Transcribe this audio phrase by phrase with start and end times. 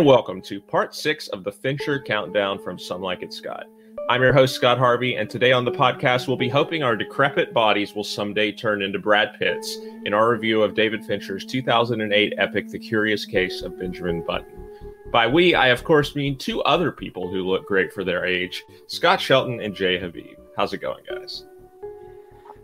[0.00, 3.66] Hello, and welcome to part six of the Fincher Countdown from Some Like It Scott.
[4.08, 7.52] I'm your host, Scott Harvey, and today on the podcast, we'll be hoping our decrepit
[7.52, 12.68] bodies will someday turn into Brad Pitts in our review of David Fincher's 2008 epic,
[12.68, 14.70] The Curious Case of Benjamin Button.
[15.12, 18.64] By we, I of course mean two other people who look great for their age
[18.86, 20.38] Scott Shelton and Jay Habib.
[20.56, 21.44] How's it going, guys?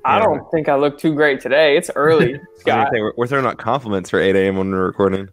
[0.06, 1.76] I don't think I look too great today.
[1.76, 2.88] It's early, Scott.
[2.92, 4.56] We're, we're throwing out compliments for 8 a.m.
[4.56, 5.28] when we're recording.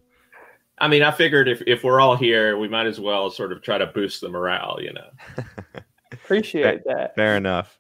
[0.84, 3.62] I mean, I figured if, if we're all here, we might as well sort of
[3.62, 5.08] try to boost the morale, you know.
[6.12, 7.16] Appreciate that.
[7.16, 7.80] Fair enough.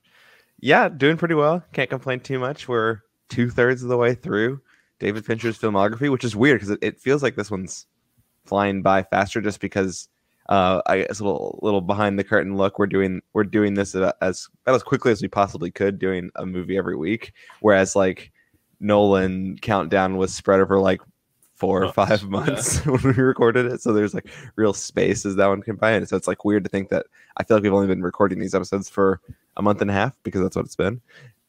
[0.61, 1.61] Yeah, doing pretty well.
[1.73, 2.69] Can't complain too much.
[2.69, 4.61] We're two thirds of the way through
[4.99, 7.87] David Fincher's filmography, which is weird because it, it feels like this one's
[8.45, 10.07] flying by faster just because
[10.47, 12.79] uh, I guess a little little behind the curtain look.
[12.79, 16.45] We're doing we're doing this as about as quickly as we possibly could, doing a
[16.45, 17.33] movie every week.
[17.59, 18.31] Whereas like
[18.79, 21.01] Nolan countdown was spread over like
[21.63, 22.91] four or five months yeah.
[22.91, 23.81] when we recorded it.
[23.81, 26.05] So there's like real space as that one can buy in.
[26.05, 27.05] So it's like weird to think that
[27.37, 29.21] I feel like we've only been recording these episodes for
[29.55, 30.99] a month and a half because that's what it's been.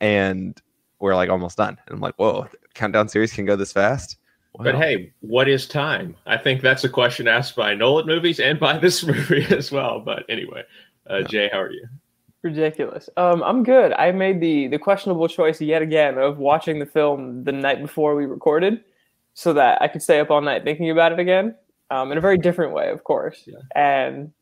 [0.01, 0.61] And
[1.01, 1.77] we're like almost done.
[1.87, 4.19] And I'm like, whoa, countdown series can go this fast.
[4.53, 4.67] Wow.
[4.67, 6.15] But hey, what is time?
[6.27, 9.99] I think that's a question asked by Nolan movies and by this movie as well.
[9.99, 10.63] But anyway,
[11.11, 11.27] uh, yeah.
[11.27, 11.89] Jay, how are you?
[12.43, 13.11] Ridiculous.
[13.17, 13.93] Um, I'm good.
[13.95, 18.15] I made the the questionable choice yet again of watching the film the night before
[18.15, 18.85] we recorded
[19.35, 21.55] so that I could stay up all night thinking about it again
[21.91, 23.43] um, in a very different way, of course.
[23.47, 23.59] Yeah.
[23.75, 24.33] And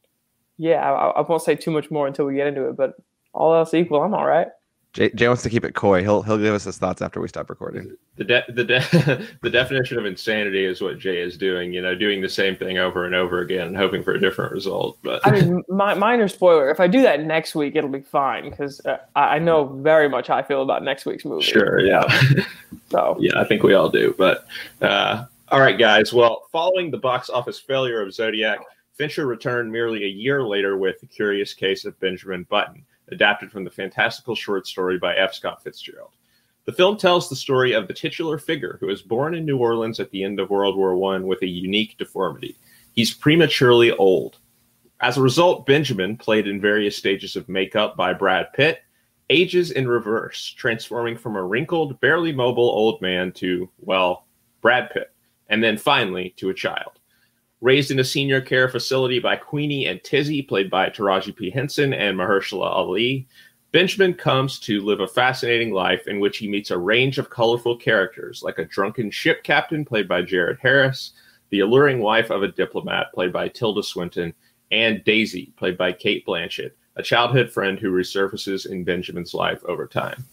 [0.58, 2.94] yeah, I, I, won't say too much more until we get into it, but
[3.32, 4.48] all else equal, I'm all right.
[4.92, 6.02] Jay, Jay, wants to keep it coy.
[6.02, 7.96] He'll he'll give us his thoughts after we stop recording.
[8.16, 11.72] The de- the de- the definition of insanity is what Jay is doing.
[11.72, 14.52] You know, doing the same thing over and over again, and hoping for a different
[14.52, 14.98] result.
[15.02, 18.50] But I mean, my, minor spoiler: if I do that next week, it'll be fine
[18.50, 21.42] because uh, I know very much how I feel about next week's movie.
[21.42, 22.04] Sure, yeah.
[22.90, 24.14] so yeah, I think we all do.
[24.18, 24.46] But
[24.82, 26.12] uh, all right, guys.
[26.12, 28.58] Well, following the box office failure of Zodiac,
[28.92, 33.64] Fincher returned merely a year later with The Curious Case of Benjamin Button adapted from
[33.64, 35.34] the fantastical short story by F.
[35.34, 36.16] Scott Fitzgerald.
[36.64, 40.00] The film tells the story of the titular figure who was born in New Orleans
[40.00, 42.56] at the end of World War I with a unique deformity.
[42.92, 44.38] He's prematurely old.
[45.00, 48.82] As a result, Benjamin, played in various stages of makeup by Brad Pitt,
[49.30, 54.26] ages in reverse, transforming from a wrinkled, barely mobile old man to, well,
[54.60, 55.10] Brad Pitt,
[55.48, 57.00] and then finally to a child.
[57.62, 61.48] Raised in a senior care facility by Queenie and Tizzy, played by Taraji P.
[61.48, 63.28] Henson and Mahershala Ali,
[63.70, 67.76] Benjamin comes to live a fascinating life in which he meets a range of colorful
[67.76, 71.12] characters, like a drunken ship captain, played by Jared Harris,
[71.50, 74.34] the alluring wife of a diplomat, played by Tilda Swinton,
[74.72, 79.86] and Daisy, played by Cate Blanchett, a childhood friend who resurfaces in Benjamin's life over
[79.86, 80.24] time.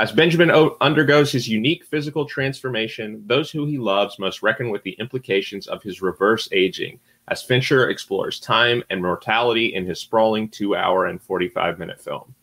[0.00, 4.82] As Benjamin o- undergoes his unique physical transformation, those who he loves must reckon with
[4.82, 10.48] the implications of his reverse aging as Fincher explores time and mortality in his sprawling
[10.48, 12.34] two hour and 45 minute film.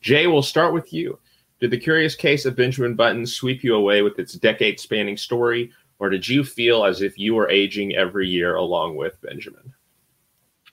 [0.00, 1.18] Jay, we'll start with you.
[1.58, 5.72] Did the curious case of Benjamin Button sweep you away with its decade spanning story,
[5.98, 9.74] or did you feel as if you were aging every year along with Benjamin?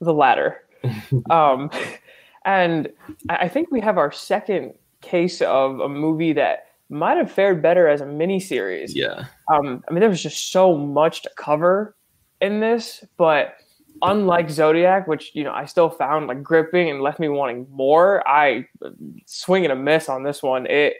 [0.00, 0.62] The latter.
[1.28, 1.70] um,
[2.44, 2.88] and
[3.28, 7.88] I think we have our second case of a movie that might have fared better
[7.88, 8.92] as a miniseries.
[8.94, 9.26] Yeah.
[9.52, 11.96] Um, I mean, there was just so much to cover
[12.40, 13.54] in this, but
[14.02, 18.26] unlike Zodiac, which you know I still found like gripping and left me wanting more,
[18.28, 18.66] I
[19.26, 20.66] swing and a miss on this one.
[20.66, 20.94] It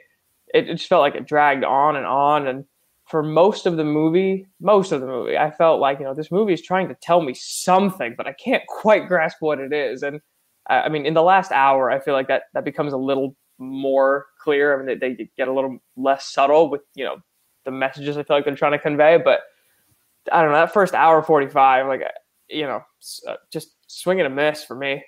[0.53, 2.65] it, it just felt like it dragged on and on, and
[3.07, 6.31] for most of the movie, most of the movie, I felt like you know this
[6.31, 10.03] movie is trying to tell me something, but I can't quite grasp what it is.
[10.03, 10.21] And
[10.69, 14.25] I mean, in the last hour, I feel like that that becomes a little more
[14.39, 14.73] clear.
[14.73, 17.17] I mean, they, they get a little less subtle with you know
[17.63, 19.17] the messages I feel like they're trying to convey.
[19.23, 19.41] But
[20.31, 22.01] I don't know that first hour forty five, like
[22.49, 22.81] you know,
[23.27, 25.03] uh, just swinging a miss for me.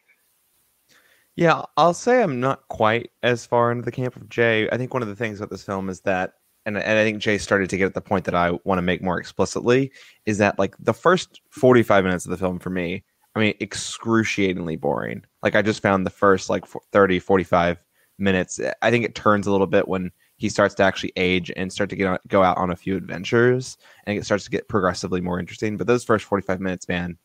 [1.36, 4.70] Yeah, I'll say I'm not quite as far into the camp of Jay.
[4.72, 6.34] I think one of the things about this film is that,
[6.66, 8.84] and, and I think Jay started to get at the point that I want to
[8.84, 9.92] make more explicitly,
[10.28, 13.04] is that like the first 45 minutes of the film for me,
[13.36, 15.24] I mean, excruciatingly boring.
[15.42, 17.83] Like I just found the first like 30, 45
[18.18, 18.60] minutes.
[18.82, 21.90] I think it turns a little bit when he starts to actually age and start
[21.90, 25.22] to get on, go out on a few adventures, and it starts to get progressively
[25.22, 25.78] more interesting.
[25.78, 27.18] But those first forty five minutes, man,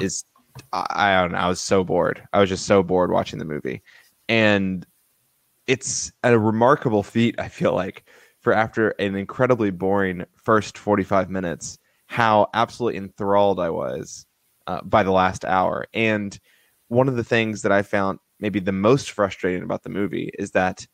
[0.00, 0.24] is
[0.72, 1.38] I, I don't know.
[1.38, 2.26] I was so bored.
[2.32, 3.82] I was just so bored watching the movie,
[4.28, 4.86] and
[5.66, 7.34] it's a remarkable feat.
[7.38, 8.04] I feel like
[8.40, 14.26] for after an incredibly boring first forty five minutes, how absolutely enthralled I was
[14.66, 15.86] uh, by the last hour.
[15.92, 16.38] And
[16.88, 20.52] one of the things that I found maybe the most frustrating about the movie is
[20.52, 20.86] that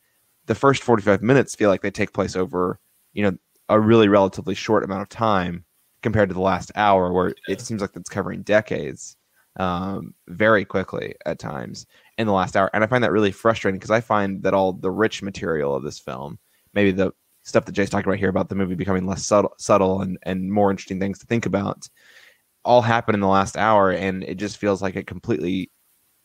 [0.45, 2.79] the first 45 minutes feel like they take place over,
[3.13, 3.37] you know,
[3.69, 5.65] a really relatively short amount of time.
[6.03, 9.15] compared to the last hour, where it seems like it's covering decades
[9.57, 11.85] um, very quickly at times
[12.17, 12.69] in the last hour.
[12.73, 15.83] And I find that really frustrating because I find that all the rich material of
[15.83, 16.39] this film,
[16.73, 17.11] maybe the
[17.43, 20.51] stuff that Jay's talking about here about the movie becoming less subtle, subtle and, and
[20.51, 21.87] more interesting things to think about,
[22.63, 23.91] all happen in the last hour.
[23.91, 25.71] And it just feels like it completely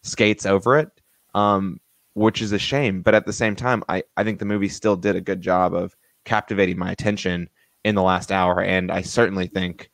[0.02, 0.88] skates over it,
[1.36, 1.78] um,
[2.14, 3.02] which is a shame.
[3.02, 5.74] But at the same time, I, I think the movie still did a good job
[5.74, 5.94] of
[6.24, 7.48] captivating my attention
[7.84, 8.60] in the last hour.
[8.60, 9.90] And I certainly think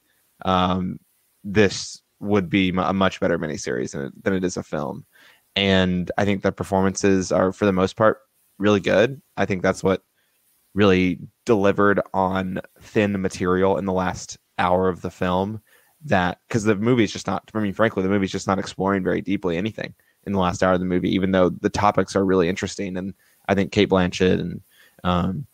[0.47, 0.99] um,
[1.45, 5.05] this would be a much better miniseries than it, than it is a film.
[5.57, 8.21] And I think the performances are, for the most part,
[8.59, 9.21] really good.
[9.37, 10.03] I think that's what
[10.75, 15.61] really delivered on thin material in the last hour of the film.
[16.05, 18.59] That because the movie is just not, I mean, frankly, the movie is just not
[18.59, 22.15] exploring very deeply anything in the last hour of the movie, even though the topics
[22.15, 22.97] are really interesting.
[22.97, 23.15] And
[23.49, 24.61] I think Cate Blanchett and
[25.05, 25.47] um,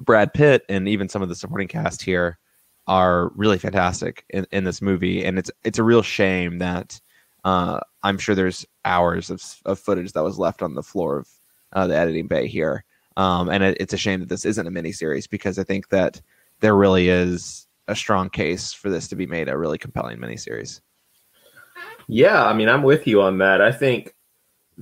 [0.00, 2.38] Brad Pitt and even some of the supporting cast here
[2.86, 7.00] are really fantastic in, in this movie, and it's it's a real shame that
[7.44, 11.28] uh, I'm sure there's hours of, of footage that was left on the floor of
[11.72, 12.84] uh, the editing bay here,
[13.16, 16.20] um, and it, it's a shame that this isn't a miniseries because I think that
[16.60, 20.80] there really is a strong case for this to be made a really compelling miniseries.
[22.10, 23.60] Yeah, I mean, I'm with you on that.
[23.60, 24.14] I think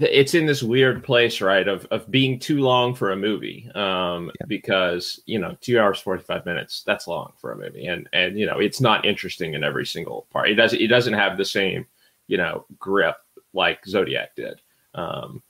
[0.01, 4.31] it's in this weird place, right, of of being too long for a movie, um,
[4.41, 4.47] yeah.
[4.47, 8.39] because you know, two hours forty five minutes that's long for a movie, and and
[8.39, 10.51] you know, it's not interesting in every single part.
[10.51, 11.87] It doesn't it doesn't have the same
[12.29, 13.17] you know grip
[13.53, 14.61] like Zodiac did.
[14.95, 15.43] Um,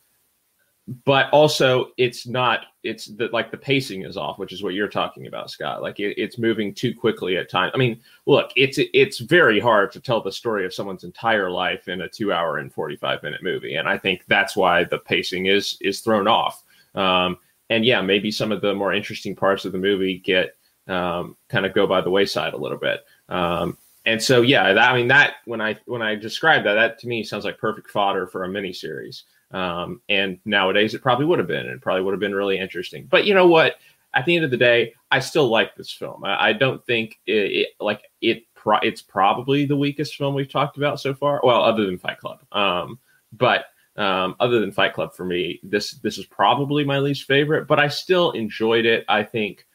[1.05, 4.89] but also it's not it's the like the pacing is off which is what you're
[4.89, 5.83] talking about scott.
[5.83, 9.93] Like it, it's moving too quickly at times i mean look it's it's very hard
[9.93, 13.43] to tell the story of someone's entire life in a two hour and 45 minute
[13.43, 16.65] movie and i think that's why the pacing is is thrown off.
[16.95, 17.37] Um,
[17.69, 20.57] and yeah maybe some of the more interesting parts of the movie get
[20.87, 23.05] um, kind of go by the wayside a little bit.
[23.29, 23.77] Um,
[24.07, 27.09] and so yeah that, i mean that when i when i describe that that to
[27.09, 31.39] me sounds like perfect fodder for a mini series um, and nowadays it probably would
[31.39, 33.07] have been, It probably would have been really interesting.
[33.09, 33.77] But you know what?
[34.15, 36.25] At the end of the day, I still like this film.
[36.25, 38.45] I, I don't think it, it, like it.
[38.55, 41.41] Pro- it's probably the weakest film we've talked about so far.
[41.45, 42.41] Well, other than Fight Club.
[42.51, 42.99] Um,
[43.33, 43.67] but
[43.97, 47.67] um, other than Fight Club, for me, this this is probably my least favorite.
[47.67, 49.05] But I still enjoyed it.
[49.09, 49.67] I think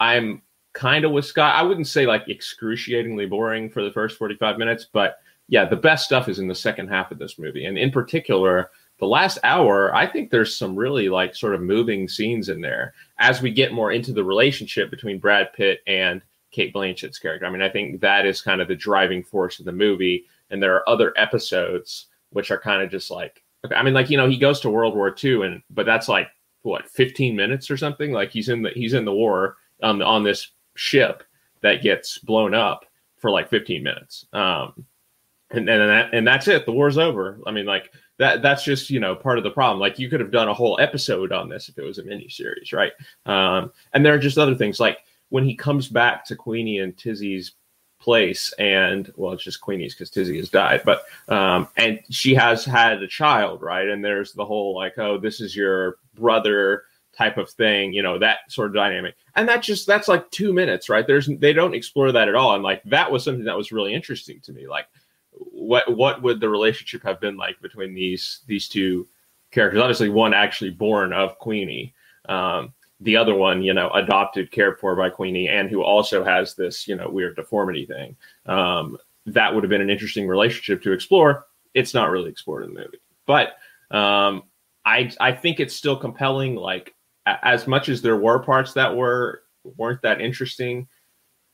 [0.00, 0.42] I'm
[0.74, 1.56] kind of with Scott.
[1.56, 5.16] I wouldn't say like excruciatingly boring for the first 45 minutes, but
[5.48, 8.70] yeah, the best stuff is in the second half of this movie, and in particular
[8.98, 12.94] the last hour, I think there's some really like sort of moving scenes in there
[13.18, 17.46] as we get more into the relationship between Brad Pitt and Cate Blanchett's character.
[17.46, 20.24] I mean, I think that is kind of the driving force of the movie.
[20.50, 23.42] And there are other episodes which are kind of just like,
[23.74, 26.28] I mean, like, you know, he goes to World War II and, but that's like
[26.62, 28.12] what, 15 minutes or something?
[28.12, 31.22] Like he's in the, he's in the war on, on this ship
[31.60, 32.84] that gets blown up
[33.18, 34.26] for like 15 minutes.
[34.32, 34.84] Um,
[35.50, 36.66] and, and, that, and that's it.
[36.66, 37.40] The war's over.
[37.46, 39.80] I mean, like, that that's just you know part of the problem.
[39.80, 42.28] Like you could have done a whole episode on this if it was a mini
[42.28, 42.92] series, right?
[43.26, 44.98] Um, and there are just other things like
[45.30, 47.52] when he comes back to Queenie and Tizzy's
[48.00, 52.64] place, and well, it's just Queenie's because Tizzy has died, but um, and she has
[52.64, 53.88] had a child, right?
[53.88, 56.84] And there's the whole like, oh, this is your brother
[57.16, 59.16] type of thing, you know, that sort of dynamic.
[59.34, 61.06] And that just that's like two minutes, right?
[61.06, 62.54] There's they don't explore that at all.
[62.54, 64.68] And like that was something that was really interesting to me.
[64.68, 64.86] Like
[65.58, 69.06] what what would the relationship have been like between these these two
[69.50, 69.80] characters?
[69.80, 71.94] Obviously, one actually born of Queenie,
[72.28, 76.54] um, the other one, you know, adopted, cared for by Queenie, and who also has
[76.54, 78.16] this, you know, weird deformity thing.
[78.46, 81.46] Um, that would have been an interesting relationship to explore.
[81.74, 83.56] It's not really explored in the movie, but
[83.90, 84.44] um,
[84.84, 86.54] I I think it's still compelling.
[86.54, 86.94] Like
[87.26, 89.42] as much as there were parts that were
[89.76, 90.88] weren't that interesting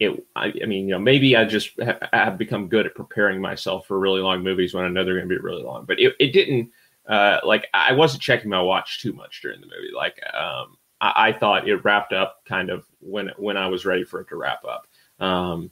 [0.04, 3.40] it I, I, mean you know maybe i just ha- have become good at preparing
[3.40, 5.99] myself for really long movies when i know they're going to be really long but
[6.00, 6.70] it, it didn't
[7.08, 11.28] uh, like i wasn't checking my watch too much during the movie like um, I,
[11.28, 14.37] I, thought it wrapped up kind of when when i was ready for it to
[14.37, 14.87] wrap up
[15.20, 15.70] um,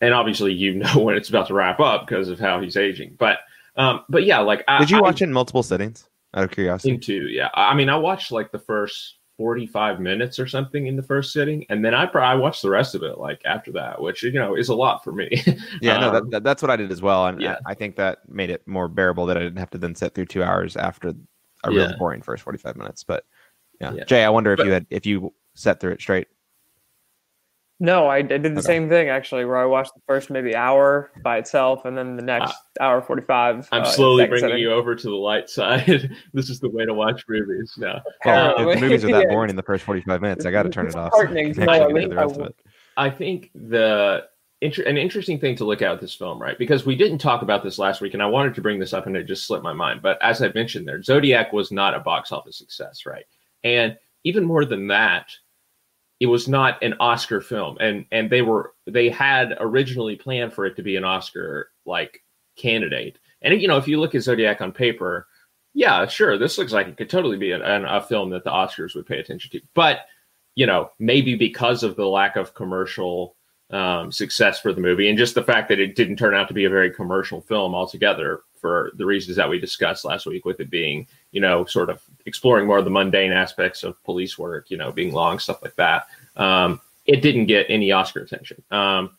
[0.00, 3.16] and obviously you know when it's about to wrap up because of how he's aging
[3.18, 3.40] but
[3.76, 6.94] um, but yeah like did you watch it in multiple settings out of curiosity?
[6.94, 11.02] Into yeah i mean i watched like the first 45 minutes or something in the
[11.02, 14.22] first sitting and then i probably watched the rest of it like after that which
[14.22, 15.28] you know is a lot for me
[15.82, 17.56] yeah um, no that, um, that, that's what i did as well and yeah.
[17.66, 20.14] I, I, think that made it more bearable that i didn't have to then sit
[20.14, 21.80] through two hours after a yeah.
[21.80, 23.24] really boring first 45 minutes but
[23.80, 24.04] yeah, yeah.
[24.04, 26.28] jay i wonder if but, you had if you sat through it straight
[27.82, 28.60] no, I, I did the okay.
[28.60, 32.22] same thing actually, where I watched the first maybe hour by itself, and then the
[32.22, 33.68] next uh, hour forty-five.
[33.72, 34.62] I'm uh, slowly bringing setting.
[34.62, 36.16] you over to the light side.
[36.32, 38.00] this is the way to watch movies now.
[38.24, 39.34] Well, uh, if the movies are that yeah.
[39.34, 41.12] boring in the first forty-five minutes, I got to turn it off.
[41.12, 42.48] So I, think, I,
[42.96, 44.26] I think the
[44.60, 46.56] inter- an interesting thing to look at with this film, right?
[46.56, 49.08] Because we didn't talk about this last week, and I wanted to bring this up,
[49.08, 50.02] and it just slipped my mind.
[50.02, 53.24] But as I mentioned there, Zodiac was not a box office success, right?
[53.64, 55.32] And even more than that,
[56.22, 60.64] it was not an Oscar film, and and they were they had originally planned for
[60.64, 62.22] it to be an Oscar like
[62.54, 63.18] candidate.
[63.42, 65.26] And you know, if you look at Zodiac on paper,
[65.74, 68.94] yeah, sure, this looks like it could totally be a, a film that the Oscars
[68.94, 69.60] would pay attention to.
[69.74, 70.02] But
[70.54, 73.34] you know, maybe because of the lack of commercial
[73.70, 76.54] um, success for the movie and just the fact that it didn't turn out to
[76.54, 80.60] be a very commercial film altogether for the reasons that we discussed last week with
[80.60, 84.70] it being you know sort of exploring more of the mundane aspects of police work
[84.70, 89.10] you know being long stuff like that um, it didn't get any oscar attention um,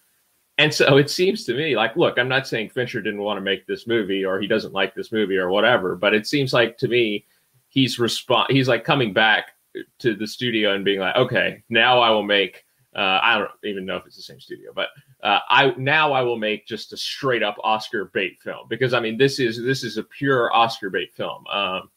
[0.57, 3.41] and so it seems to me like look i'm not saying fincher didn't want to
[3.41, 6.77] make this movie or he doesn't like this movie or whatever but it seems like
[6.77, 7.25] to me
[7.67, 9.51] he's respond he's like coming back
[9.97, 12.63] to the studio and being like okay now i will make
[12.95, 14.89] uh, I don't even know if it's the same studio, but
[15.23, 18.99] uh, I now I will make just a straight up Oscar bait film because I
[18.99, 21.45] mean this is this is a pure Oscar bait film.
[21.47, 21.89] Um,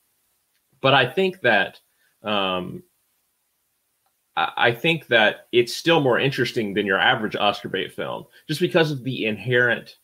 [0.87, 1.81] but I think that
[2.23, 2.85] um,
[4.37, 8.93] I, think that it's still more interesting than your average Oscar bait film just because
[8.93, 9.97] of the inherent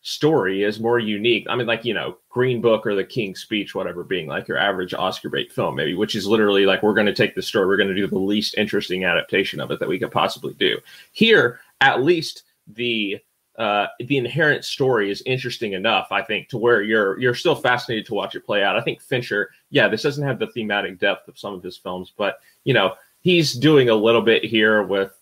[0.00, 1.46] story is more unique.
[1.50, 4.56] I mean, like, you know, Green Book or The King's Speech, whatever, being like your
[4.56, 7.66] average Oscar bait film, maybe, which is literally like, we're going to take the story,
[7.66, 10.78] we're going to do the least interesting adaptation of it that we could possibly do.
[11.12, 13.18] Here, at least the
[13.62, 18.06] uh, the inherent story is interesting enough, I think, to where you're you're still fascinated
[18.06, 18.76] to watch it play out.
[18.76, 22.12] I think Fincher, yeah, this doesn't have the thematic depth of some of his films,
[22.16, 25.12] but you know, he's doing a little bit here with,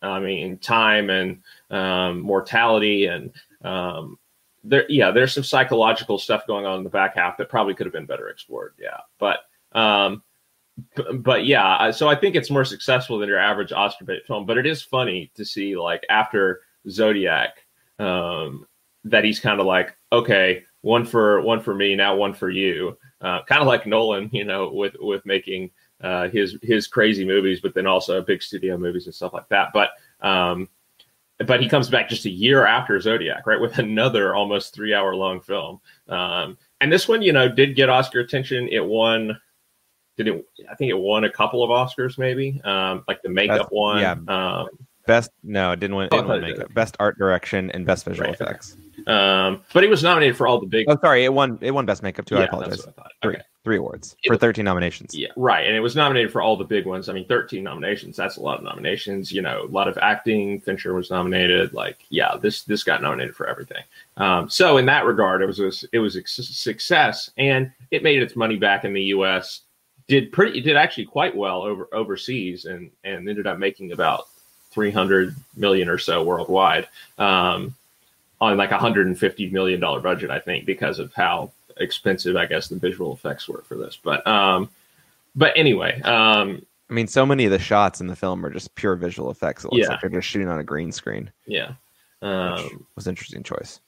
[0.00, 4.18] I mean, time and um, mortality and um,
[4.64, 7.86] there yeah there's some psychological stuff going on in the back half that probably could
[7.86, 9.40] have been better explored yeah but
[9.72, 10.22] um
[11.14, 14.58] but yeah so i think it's more successful than your average oscar bait film but
[14.58, 17.59] it is funny to see like after zodiac
[18.00, 18.66] um
[19.04, 22.96] that he's kind of like okay one for one for me now one for you
[23.20, 25.70] uh, kind of like nolan you know with with making
[26.02, 29.68] uh his his crazy movies but then also big studio movies and stuff like that
[29.72, 29.90] but
[30.20, 30.68] um
[31.46, 35.14] but he comes back just a year after Zodiac, right, with another almost three hour
[35.14, 35.80] long film.
[36.08, 38.68] Um, and this one, you know, did get Oscar attention.
[38.68, 39.38] It won.
[40.16, 40.46] Did it?
[40.70, 44.00] I think it won a couple of Oscars, maybe, um, like the makeup Best, one.
[44.00, 44.16] yeah.
[44.28, 44.68] Um,
[45.06, 46.08] Best no, it didn't win.
[46.10, 46.66] Didn't I win makeup.
[46.68, 46.74] did.
[46.74, 48.76] Best art direction and best visual Right, effects.
[49.06, 50.86] um, but he was nominated for all the big.
[50.88, 51.58] Oh, sorry, it won.
[51.62, 52.36] It won best makeup too.
[52.36, 52.52] I Yeah, that's
[52.84, 52.86] apologize.
[52.98, 53.02] I.
[53.22, 53.42] Three, Okay.
[53.64, 55.14] three awards It for was- thirteen nominations.
[55.16, 55.66] Yeah, right.
[55.66, 57.08] And it was nominated for all the big ones.
[57.08, 58.16] I mean, 13 nominations.
[58.16, 59.32] That's a lot of nominations.
[59.32, 60.60] You know, a lot of acting.
[60.60, 61.72] Fincher was nominated.
[61.72, 63.82] Like, yeah, this this got nominated for everything.
[64.18, 68.22] Um, so in that regard, it was a, it was a success, and it made
[68.22, 69.62] its money back in the U.S.
[70.08, 70.58] Did pretty.
[70.58, 74.24] It did actually quite well over overseas, and and ended up making about
[74.70, 76.88] 300 million or so worldwide.
[77.18, 77.74] Um,
[78.40, 82.68] on like a 150 million dollar budget, I think, because of how expensive I guess
[82.68, 83.98] the visual effects were for this.
[84.02, 84.70] But um,
[85.36, 88.74] but anyway, um, I mean, so many of the shots in the film are just
[88.74, 89.64] pure visual effects.
[89.64, 89.90] It looks Yeah.
[89.92, 91.30] like they're just shooting on a green screen.
[91.46, 91.72] yeah.
[92.22, 93.80] Um, was an interesting choice.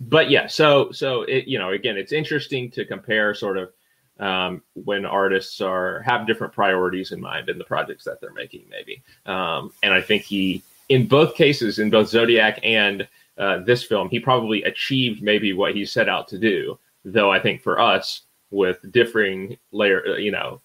[0.00, 3.72] but yeah, so so it you know again, it's interesting to compare sort of
[4.18, 8.64] um, when artists are have different priorities in mind in the projects that they're making,
[8.68, 9.02] maybe.
[9.26, 13.06] Um, and I think he, in both cases, in both Zodiac and
[13.38, 16.78] uh, this film, he probably achieved maybe what he set out to do.
[17.04, 20.60] Though I think for us, with differing layer, uh, you know,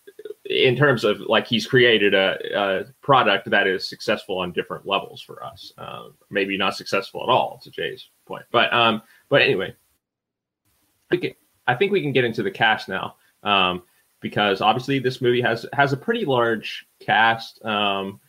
[0.46, 5.22] in terms of like he's created a, a product that is successful on different levels
[5.22, 5.74] for us.
[5.77, 8.46] Um, maybe not successful at all, to Jay's point.
[8.51, 9.75] But um, but anyway,
[11.12, 13.83] I think we can get into the cast now um,
[14.19, 17.63] because obviously this movie has has a pretty large cast.
[17.65, 18.19] Um,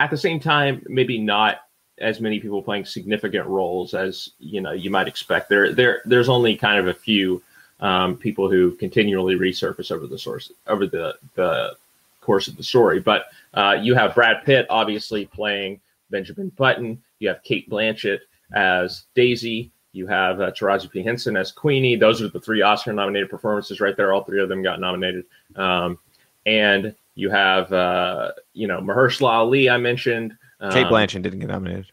[0.00, 1.62] at the same time, maybe not
[2.00, 5.48] as many people playing significant roles as you know you might expect.
[5.48, 7.42] There there there's only kind of a few
[7.80, 11.76] um, people who continually resurface over the source over the the
[12.20, 13.00] course of the story.
[13.00, 17.02] But uh, you have Brad Pitt obviously playing Benjamin Button.
[17.18, 18.20] You have Cate Blanchett
[18.52, 19.70] as Daisy.
[19.98, 21.96] You have uh, Taraji P Henson as Queenie.
[21.96, 24.12] Those are the three Oscar-nominated performances right there.
[24.12, 25.24] All three of them got nominated.
[25.56, 25.98] Um,
[26.46, 29.68] and you have uh, you know Mahershala Ali.
[29.68, 30.36] I mentioned
[30.70, 31.86] Cate Um, Blanchett didn't get nominated.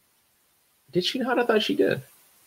[0.91, 1.39] did she not?
[1.39, 2.01] I thought she did.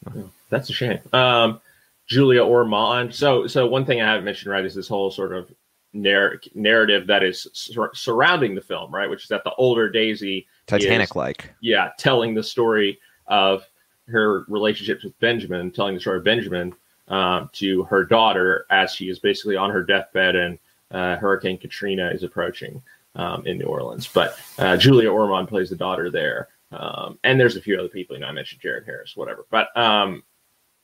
[0.06, 1.00] Oh, that's a shame.
[1.12, 1.60] Um,
[2.06, 3.14] Julia Ormond.
[3.14, 5.52] So, so one thing I haven't mentioned, right, is this whole sort of
[5.92, 10.46] narr- narrative that is sur- surrounding the film, right, which is that the older Daisy,
[10.66, 11.50] Titanic like.
[11.60, 13.64] yeah, telling the story of
[14.10, 16.74] her relationships with Benjamin, telling the story of Benjamin
[17.08, 20.58] um, to her daughter as she is basically on her deathbed and
[20.90, 22.82] uh, Hurricane Katrina is approaching
[23.14, 24.08] um, in New Orleans.
[24.08, 26.48] But uh, Julia Ormond plays the daughter there.
[26.70, 28.16] Um, and there's a few other people.
[28.16, 29.46] You know, I mentioned Jared Harris, whatever.
[29.50, 30.22] But um,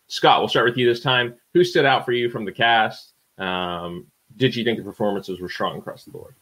[0.09, 1.35] Scott, we'll start with you this time.
[1.53, 3.13] Who stood out for you from the cast?
[3.39, 6.35] Um, did you think the performances were strong across the board?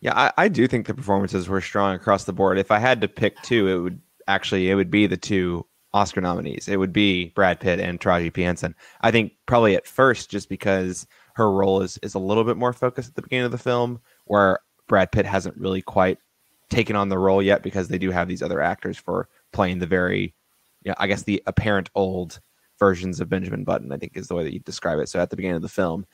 [0.00, 2.58] Yeah, I, I, do think the performances were strong across the board.
[2.58, 6.20] If I had to pick two, it would actually it would be the two Oscar
[6.20, 6.68] nominees.
[6.68, 8.74] It would be Brad Pitt and Taraji P Henson.
[9.00, 12.72] I think probably at first, just because her role is is a little bit more
[12.72, 14.58] focused at the beginning of the film, where
[14.88, 16.18] Brad Pitt hasn't really quite
[16.68, 19.86] taken on the role yet because they do have these other actors for playing the
[19.86, 20.34] very,
[20.82, 22.40] you know, I guess the apparent old
[22.80, 25.08] versions of Benjamin Button, I think is the way that you describe it.
[25.08, 26.06] So at the beginning of the film.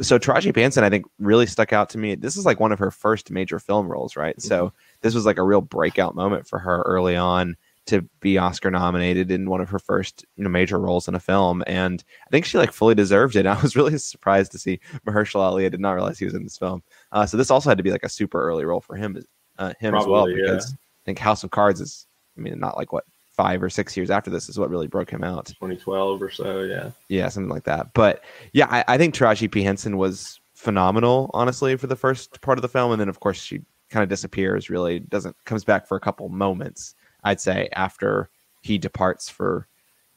[0.00, 0.60] So Taraji P.
[0.60, 2.14] Henson, I think, really stuck out to me.
[2.14, 4.36] This is like one of her first major film roles, right?
[4.36, 4.46] Mm-hmm.
[4.46, 7.56] So this was like a real breakout moment for her early on
[7.86, 11.20] to be Oscar nominated in one of her first, you know, major roles in a
[11.20, 11.62] film.
[11.66, 13.46] And I think she like fully deserved it.
[13.46, 15.66] I was really surprised to see Mahershala Ali.
[15.66, 16.82] I did not realize he was in this film.
[17.12, 19.22] Uh, so this also had to be like a super early role for him,
[19.58, 20.76] uh, him Probably, as well, because yeah.
[20.76, 23.04] I think House of Cards is, I mean, not like what
[23.36, 25.46] five or six years after this is what really broke him out.
[25.46, 26.90] 2012 or so, yeah.
[27.08, 27.92] Yeah, something like that.
[27.92, 29.62] But yeah, I, I think Taraji P.
[29.62, 32.92] Henson was phenomenal, honestly, for the first part of the film.
[32.92, 36.28] And then, of course, she kind of disappears, really doesn't, comes back for a couple
[36.30, 36.94] moments,
[37.26, 38.30] I'd say, after
[38.62, 39.66] he departs for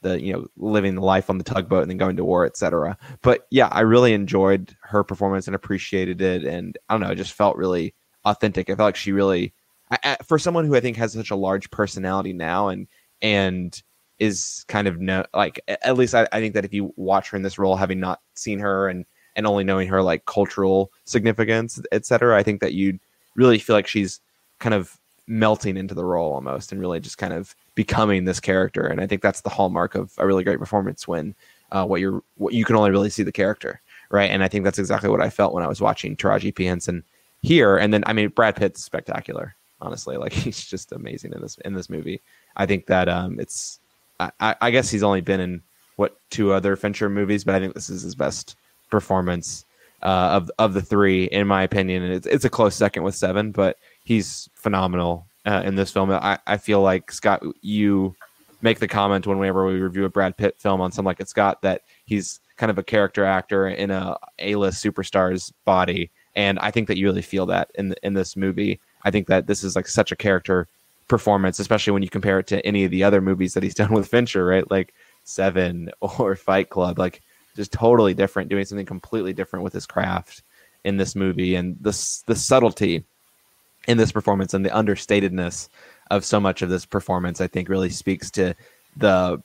[0.02, 2.98] the, you know, living the life on the tugboat and then going to war, etc.
[3.22, 6.46] But yeah, I really enjoyed her performance and appreciated it.
[6.46, 8.70] And I don't know, it just felt really authentic.
[8.70, 9.54] I felt like she really,
[9.92, 12.88] I, for someone who I think has such a large personality now and
[13.22, 13.82] and
[14.20, 17.38] is kind of no like at least I, I think that if you watch her
[17.38, 21.82] in this role, having not seen her and and only knowing her like cultural significance,
[21.92, 23.00] etc., I think that you'd
[23.36, 24.20] really feel like she's
[24.60, 24.99] kind of
[25.30, 28.88] melting into the role almost and really just kind of becoming this character.
[28.88, 31.36] And I think that's the hallmark of a really great performance when
[31.72, 34.32] uh, what you're what you can only really see the character, right?
[34.32, 37.04] And I think that's exactly what I felt when I was watching Taraji P Henson
[37.44, 37.78] here.
[37.78, 40.18] And then I mean Brad Pitt's spectacular, honestly.
[40.18, 42.22] Like he's just amazing in this in this movie.
[42.58, 43.80] I think that um, it's.
[44.22, 45.62] I, I guess he's only been in
[45.96, 48.58] what two other Fincher movies, but I think this is his best
[48.90, 49.64] performance
[50.02, 52.04] uh, of of the three, in my opinion.
[52.04, 53.78] And it's it's a close second with Seven, but
[54.10, 56.10] he's phenomenal uh, in this film.
[56.10, 58.16] I, I feel like Scott, you
[58.64, 61.62] make the comment whenever we review a Brad Pitt film on something like it, Scott,
[61.62, 66.72] that he's kind of a character actor in a A list superstar's body, and I
[66.72, 68.80] think that you really feel that in in this movie.
[69.04, 70.68] I think that this is like such a character
[71.08, 73.94] performance, especially when you compare it to any of the other movies that he's done
[73.94, 74.70] with Fincher, right?
[74.72, 74.92] Like
[75.24, 77.22] Seven or Fight Club, like
[77.56, 80.42] just totally different, doing something completely different with his craft
[80.84, 81.92] in this movie, and the
[82.26, 83.06] the subtlety
[83.90, 85.68] in this performance and the understatedness
[86.12, 88.54] of so much of this performance, I think, really speaks to
[88.96, 89.42] the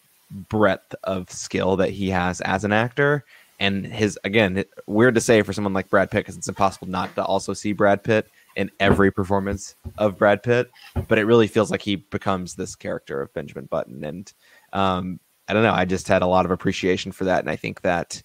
[0.50, 3.24] breadth of skill that he has as an actor.
[3.58, 7.14] And his again, weird to say for someone like Brad Pitt because it's impossible not
[7.14, 10.70] to also see Brad Pitt in every performance of Brad Pitt,
[11.08, 14.04] but it really feels like he becomes this character of Benjamin Button.
[14.04, 14.30] And
[14.74, 17.56] um, I don't know, I just had a lot of appreciation for that, and I
[17.56, 18.22] think that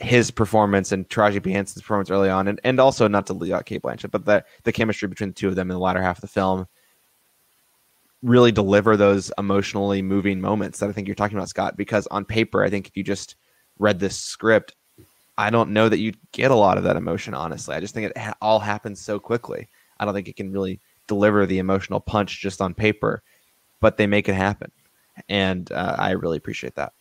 [0.00, 3.52] his performance and Taraji P Henson's performance early on, and, and also not to leave
[3.52, 6.02] out Cate Blanchett, but the the chemistry between the two of them in the latter
[6.02, 6.66] half of the film
[8.22, 11.76] really deliver those emotionally moving moments that I think you're talking about, Scott.
[11.76, 13.36] Because on paper, I think if you just
[13.78, 14.74] read this script,
[15.38, 17.74] I don't know that you'd get a lot of that emotion, honestly.
[17.74, 19.68] I just think it ha- all happens so quickly.
[19.98, 23.22] I don't think it can really deliver the emotional punch just on paper,
[23.80, 24.70] but they make it happen.
[25.28, 26.92] And uh, I really appreciate that.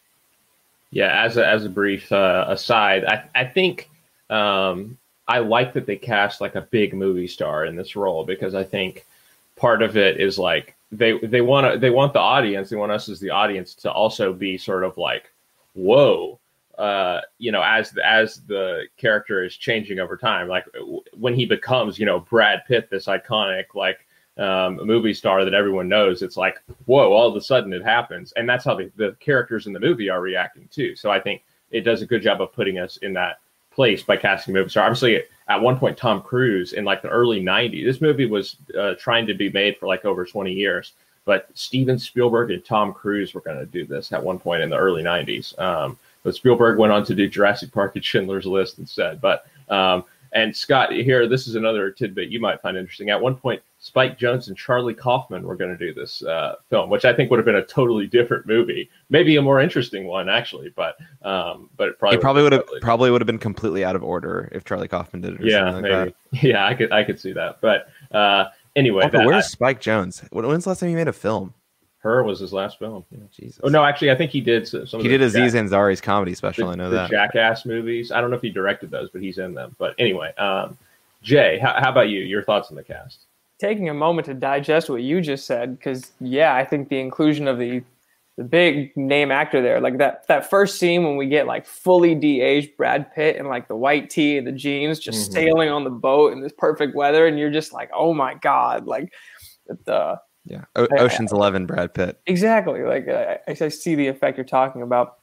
[0.92, 3.90] Yeah, as a, as a brief uh, aside, I, I think
[4.30, 4.98] um,
[5.28, 8.64] I like that they cast like a big movie star in this role because I
[8.64, 9.06] think
[9.56, 12.92] part of it is like they they want to they want the audience they want
[12.92, 15.32] us as the audience to also be sort of like
[15.74, 16.40] whoa
[16.80, 20.66] uh, you know, as as the character is changing over time, like
[21.14, 24.08] when he becomes, you know, Brad Pitt, this iconic like
[24.40, 27.12] um, movie star that everyone knows, it's like, whoa!
[27.12, 30.10] All of a sudden, it happens, and that's how the, the characters in the movie
[30.10, 30.96] are reacting too.
[30.96, 33.40] So I think it does a good job of putting us in that
[33.72, 34.86] place by casting movie star.
[34.86, 38.96] Obviously, at one point, Tom Cruise in like the early '90s, this movie was uh,
[38.98, 40.94] trying to be made for like over 20 years,
[41.26, 44.70] but Steven Spielberg and Tom Cruise were going to do this at one point in
[44.70, 45.58] the early '90s.
[45.60, 49.20] Um, but Spielberg went on to do Jurassic Park and Schindler's List instead.
[49.20, 53.10] But um, and Scott, here this is another tidbit you might find interesting.
[53.10, 56.90] At one point, Spike Jonze and Charlie Kaufman were going to do this uh, film,
[56.90, 60.28] which I think would have been a totally different movie, maybe a more interesting one
[60.28, 60.74] actually.
[60.76, 63.86] But um, but it probably it probably would have totally probably would have been completely
[63.86, 65.46] out of order if Charlie Kaufman did it.
[65.46, 65.92] yeah, like maybe.
[65.92, 66.14] That.
[66.44, 67.60] Yeah, I could I could see that.
[67.62, 70.28] But uh, anyway, oh, but where's I, Spike Jonze?
[70.32, 71.54] When's the last time he made a film?
[72.00, 73.06] Her was his last film.
[73.12, 73.20] Yeah.
[73.32, 73.60] Jesus.
[73.64, 74.86] Oh no, actually, I think he did some.
[75.02, 76.68] He did Aziz Jack- Ansari's comedy special.
[76.68, 78.12] The, I know the that Jackass movies.
[78.12, 79.76] I don't know if he directed those, but he's in them.
[79.78, 80.78] But anyway, um,
[81.22, 82.22] Jay, how, how, about you?
[82.22, 83.26] Your thoughts on the cast?
[83.60, 87.48] Taking a moment to digest what you just said because yeah, I think the inclusion
[87.48, 87.84] of the
[88.38, 92.16] the big name actor there, like that that first scene when we get like fully
[92.16, 95.34] de-aged Brad Pitt and like the white tee and the jeans, just mm-hmm.
[95.34, 98.88] sailing on the boat in this perfect weather, and you're just like, oh my god,
[98.88, 99.12] like
[99.86, 102.22] the yeah, o- Ocean's I, Eleven, Brad Pitt.
[102.28, 105.18] Exactly, like I, I see the effect you're talking about.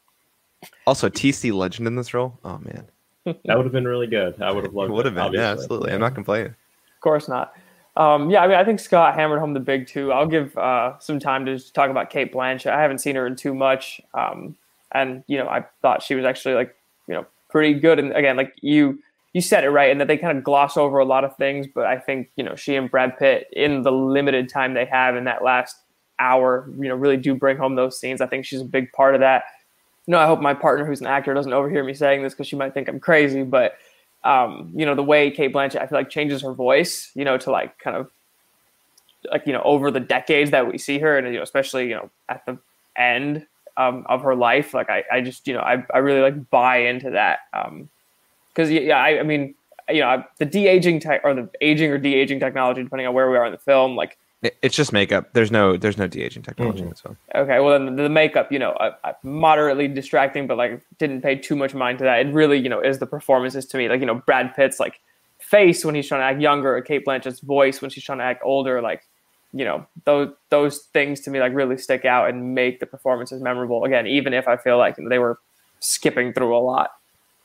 [0.87, 2.39] Also, TC Legend in this role.
[2.45, 2.87] Oh man,
[3.25, 4.43] that would have been really good.
[4.43, 4.91] I would have loved.
[4.91, 5.43] It would have been, obviously.
[5.43, 5.93] yeah, absolutely.
[5.93, 6.49] I'm not complaining.
[6.51, 7.55] Of course not.
[7.97, 10.13] Um, yeah, I mean, I think Scott hammered home the big two.
[10.13, 12.71] I'll give uh, some time to talk about Cate Blanchett.
[12.71, 14.55] I haven't seen her in too much, um,
[14.93, 16.77] and you know, I thought she was actually like,
[17.09, 17.99] you know, pretty good.
[17.99, 18.99] And again, like you,
[19.33, 21.67] you said it right, and that they kind of gloss over a lot of things.
[21.75, 25.17] But I think you know, she and Brad Pitt in the limited time they have
[25.17, 25.77] in that last
[26.19, 28.21] hour, you know, really do bring home those scenes.
[28.21, 29.45] I think she's a big part of that.
[30.07, 32.47] You know, I hope my partner, who's an actor, doesn't overhear me saying this because
[32.47, 33.77] she might think I'm crazy, but
[34.27, 37.39] um, you know, the way Cate Blanchett, I feel like changes her voice, you know,
[37.39, 38.11] to like kind of
[39.31, 41.95] like, you know, over the decades that we see her and, you know, especially, you
[41.95, 42.59] know, at the
[42.97, 46.51] end um, of her life, like I, I just, you know, I, I really like
[46.51, 47.41] buy into that.
[47.53, 47.89] Um,
[48.55, 49.55] cause yeah, I, I mean,
[49.89, 53.37] you know, the de-aging tech or the aging or de-aging technology, depending on where we
[53.37, 54.19] are in the film, like
[54.63, 55.33] it's just makeup.
[55.33, 56.85] There's no there's no de aging technology mm-hmm.
[56.85, 57.17] in this film.
[57.35, 61.57] Okay, well then the makeup, you know, uh, moderately distracting, but like didn't pay too
[61.57, 62.27] much mind to that.
[62.27, 63.89] It really, you know, is the performances to me.
[63.89, 65.01] Like you know, Brad Pitt's like
[65.39, 68.25] face when he's trying to act younger, or Cate Blanchett's voice when she's trying to
[68.25, 68.83] act older.
[68.83, 69.03] Like
[69.53, 73.41] you know, those those things to me like really stick out and make the performances
[73.41, 73.85] memorable.
[73.85, 75.39] Again, even if I feel like you know, they were
[75.81, 76.91] skipping through a lot.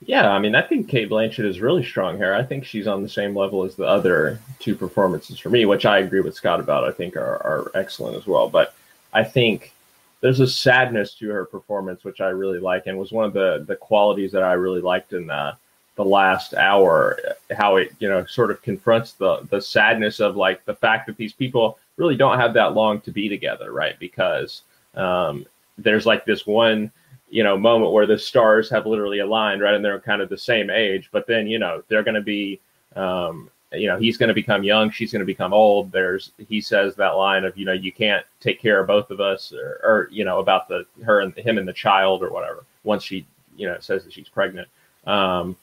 [0.05, 2.33] Yeah, I mean, I think Cate Blanchett is really strong here.
[2.33, 5.85] I think she's on the same level as the other two performances for me, which
[5.85, 6.83] I agree with Scott about.
[6.83, 8.49] I think are, are excellent as well.
[8.49, 8.73] But
[9.13, 9.73] I think
[10.21, 13.63] there's a sadness to her performance, which I really like, and was one of the
[13.67, 15.55] the qualities that I really liked in the
[15.95, 17.19] the last hour.
[17.55, 21.17] How it you know sort of confronts the the sadness of like the fact that
[21.17, 23.99] these people really don't have that long to be together, right?
[23.99, 24.63] Because
[24.95, 25.45] um,
[25.77, 26.91] there's like this one
[27.31, 30.37] you know moment where the stars have literally aligned right and they're kind of the
[30.37, 32.59] same age but then you know they're going to be
[32.95, 36.61] um, you know he's going to become young she's going to become old there's he
[36.61, 39.79] says that line of you know you can't take care of both of us or,
[39.83, 43.25] or you know about the her and him and the child or whatever once she
[43.55, 44.67] you know says that she's pregnant
[45.07, 45.55] um,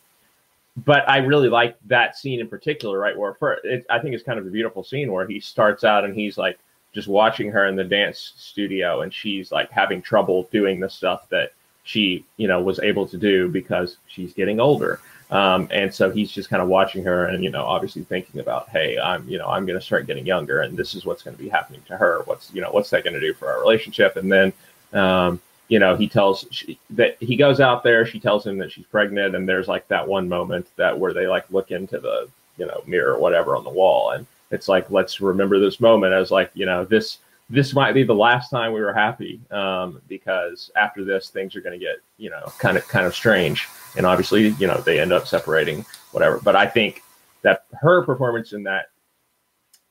[0.84, 3.16] but I really like that scene in particular, right?
[3.16, 6.04] Where for, it, I think it's kind of a beautiful scene where he starts out
[6.04, 6.58] and he's like
[6.92, 11.28] just watching her in the dance studio, and she's like having trouble doing the stuff
[11.30, 11.52] that
[11.88, 15.00] she, you know, was able to do because she's getting older.
[15.30, 18.68] Um, and so he's just kind of watching her and, you know, obviously thinking about,
[18.68, 21.34] hey, I'm, you know, I'm going to start getting younger and this is what's going
[21.34, 22.20] to be happening to her.
[22.26, 24.16] What's, you know, what's that going to do for our relationship?
[24.16, 24.52] And then,
[24.92, 28.70] um, you know, he tells she, that he goes out there, she tells him that
[28.70, 29.34] she's pregnant.
[29.34, 32.82] And there's like that one moment that where they like look into the, you know,
[32.86, 34.10] mirror or whatever on the wall.
[34.10, 37.16] And it's like, let's remember this moment as like, you know, this,
[37.50, 41.60] this might be the last time we were happy um, because after this things are
[41.60, 43.68] going to get you know kind of kind of strange.
[43.96, 46.38] And obviously you know they end up separating whatever.
[46.38, 47.02] But i think
[47.42, 48.90] that her performance in that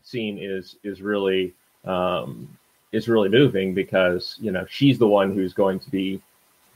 [0.04, 1.54] scene is is really
[1.86, 2.48] um,
[2.92, 6.22] is really moving because you know she's the one who's going to be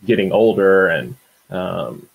[0.05, 1.15] getting older and
[1.49, 2.07] um,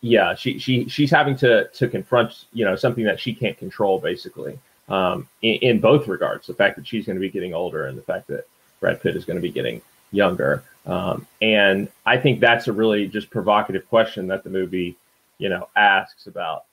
[0.00, 3.98] yeah she she she's having to to confront you know something that she can't control
[3.98, 6.46] basically um, in, in, both regards.
[6.46, 8.46] The fact that she's going to be getting older and the fact that
[8.80, 10.62] Brad Pitt is going to be getting younger.
[10.86, 14.96] Um, and I think that's a really just provocative question that the movie,
[15.38, 16.64] you know, asks about,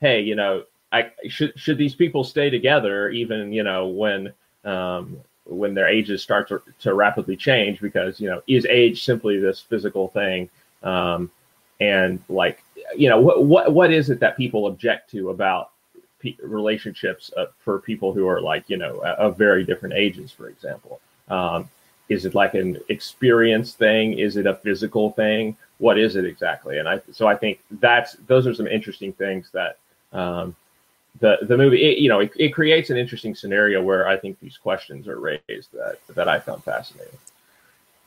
[0.00, 4.32] hey, you know, I should should these people stay together even, you know, when
[4.64, 9.38] um, when their ages start to, to rapidly change because, you know, is age simply
[9.38, 10.48] this physical thing?
[10.82, 11.30] Um,
[11.80, 12.62] and like,
[12.96, 15.70] you know, what what what is it that people object to about
[16.42, 21.00] relationships uh, for people who are like you know of very different ages for example.
[21.28, 21.70] Um,
[22.10, 24.18] is it like an experience thing?
[24.18, 25.56] Is it a physical thing?
[25.78, 26.78] What is it exactly?
[26.78, 29.78] And i so i think that's those are some interesting things that
[30.12, 30.54] um,
[31.20, 34.38] the the movie it, you know it, it creates an interesting scenario where i think
[34.40, 37.18] these questions are raised that that i found fascinating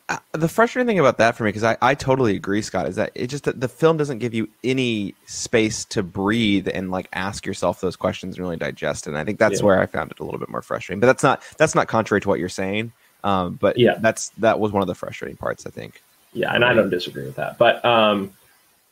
[0.10, 2.96] uh, the frustrating thing about that for me, because I, I totally agree, Scott, is
[2.96, 7.10] that it just that the film doesn't give you any space to breathe and like
[7.12, 9.10] ask yourself those questions and really digest it.
[9.10, 9.66] And I think that's yeah.
[9.66, 11.02] where I found it a little bit more frustrating.
[11.02, 12.94] But that's not that's not contrary to what you're saying.
[13.26, 16.02] Um, but yeah, that's that was one of the frustrating parts, I think.
[16.32, 17.58] Yeah, and I don't disagree with that.
[17.58, 18.32] But um,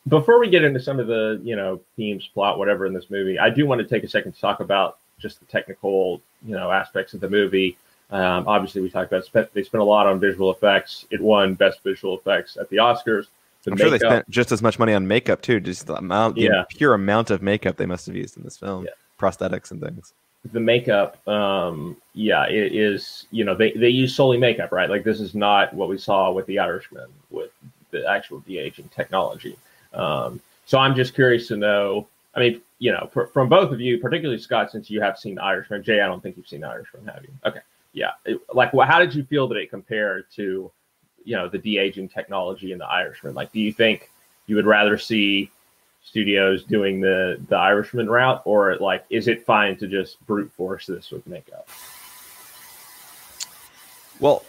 [0.08, 3.38] before we get into some of the you know themes, plot, whatever in this movie,
[3.38, 6.70] I do want to take a second to talk about just the technical you know
[6.70, 7.78] aspects of the movie.
[8.10, 11.06] Um, obviously, we talked about they spent a lot on visual effects.
[11.10, 13.26] It won Best Visual Effects at the Oscars.
[13.64, 15.58] The I'm makeup, sure they spent just as much money on makeup too.
[15.58, 16.64] Just the amount, the yeah.
[16.68, 18.90] pure amount of makeup they must have used in this film, yeah.
[19.18, 20.12] prosthetics and things.
[20.52, 23.26] the makeup, um, yeah, it is.
[23.30, 24.88] You know, they they use solely makeup, right?
[24.88, 27.50] Like this is not what we saw with the Irishman with
[27.90, 29.56] the actual de aging technology.
[29.92, 32.06] Um, so I'm just curious to know.
[32.34, 35.36] I mean, you know, for, from both of you, particularly Scott, since you have seen
[35.36, 35.82] the Irishman.
[35.82, 37.30] Jay, I don't think you've seen the Irishman, have you?
[37.46, 37.60] Okay,
[37.96, 38.12] yeah.
[38.26, 40.70] It, like, well, how did you feel that it compared to,
[41.24, 43.34] you know, the de aging technology in the Irishman?
[43.34, 44.10] Like, do you think
[44.46, 45.50] you would rather see
[46.04, 50.86] studios doing the the Irishman route, or like, is it fine to just brute force
[50.86, 51.68] this with makeup?
[54.20, 54.44] Well,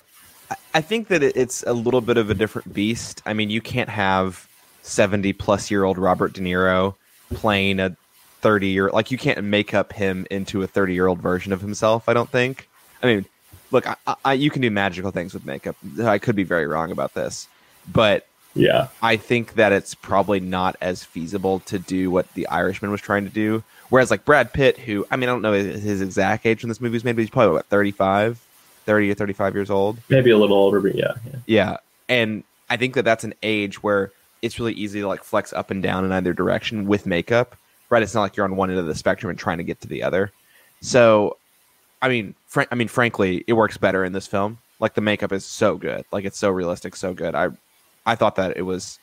[0.73, 3.21] I think that it's a little bit of a different beast.
[3.25, 4.45] I mean, you can't have
[4.81, 6.95] 70 plus year old Robert De Niro
[7.33, 7.95] playing a
[8.41, 11.61] 30 year like you can't make up him into a 30 year old version of
[11.61, 12.09] himself.
[12.09, 12.67] I don't think.
[13.01, 13.25] I mean,
[13.71, 15.75] look, I, I, you can do magical things with makeup.
[16.01, 17.47] I could be very wrong about this,
[17.91, 22.91] but yeah, I think that it's probably not as feasible to do what the Irishman
[22.91, 23.63] was trying to do.
[23.89, 26.81] Whereas like Brad Pitt, who I mean, I don't know his exact age when this
[26.81, 28.39] movie was made, but he's probably what 35,
[28.85, 29.97] 30 or 35 years old.
[30.09, 31.39] Maybe a little older, but yeah, yeah.
[31.45, 31.77] Yeah.
[32.09, 35.71] And I think that that's an age where it's really easy to like flex up
[35.71, 37.55] and down in either direction with makeup,
[37.89, 38.03] right?
[38.03, 39.87] It's not like you're on one end of the spectrum and trying to get to
[39.87, 40.31] the other.
[40.81, 41.37] So,
[42.01, 44.59] I mean, fr- I mean, frankly, it works better in this film.
[44.79, 47.33] Like the makeup is so good, like it's so realistic, so good.
[47.33, 47.49] I,
[48.05, 48.99] I thought that it was.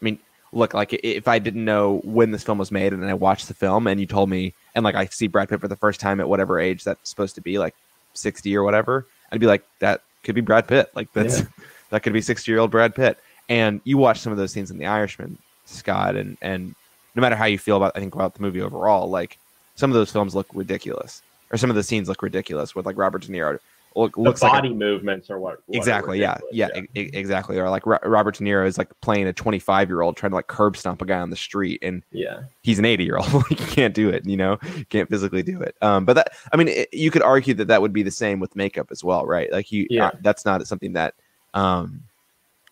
[0.00, 0.18] I mean,
[0.52, 3.54] look, like if I didn't know when this film was made and I watched the
[3.54, 6.20] film and you told me, and like I see Brad Pitt for the first time
[6.20, 7.74] at whatever age that's supposed to be, like
[8.12, 10.90] sixty or whatever, I'd be like, that could be Brad Pitt.
[10.94, 11.46] Like that's yeah.
[11.90, 13.18] that could be sixty year old Brad Pitt.
[13.48, 16.74] And you watch some of those scenes in The Irishman, Scott, and and
[17.14, 19.38] no matter how you feel about I think about the movie overall, like
[19.76, 22.96] some of those films look ridiculous, or some of the scenes look ridiculous with like
[22.96, 23.58] Robert De Niro.
[23.94, 25.62] Look, the looks body like a, movements or what?
[25.64, 26.82] what exactly, yeah, yeah, yeah.
[26.94, 27.58] Exactly.
[27.58, 30.48] Or like Robert De Niro is like playing a 25 year old trying to like
[30.48, 33.46] curb stomp a guy on the street, and yeah, he's an 80 year old.
[33.48, 34.58] he can't do it, you know,
[34.90, 35.76] can't physically do it.
[35.80, 38.38] Um, but that, I mean, it, you could argue that that would be the same
[38.38, 39.50] with makeup as well, right?
[39.50, 41.14] Like you, yeah, uh, that's not something that,
[41.54, 42.02] um,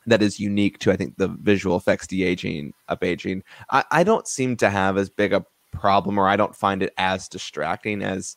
[0.07, 3.43] that is unique to I think the visual effects de aging, up aging.
[3.71, 6.93] I, I don't seem to have as big a problem, or I don't find it
[6.99, 8.37] as distracting as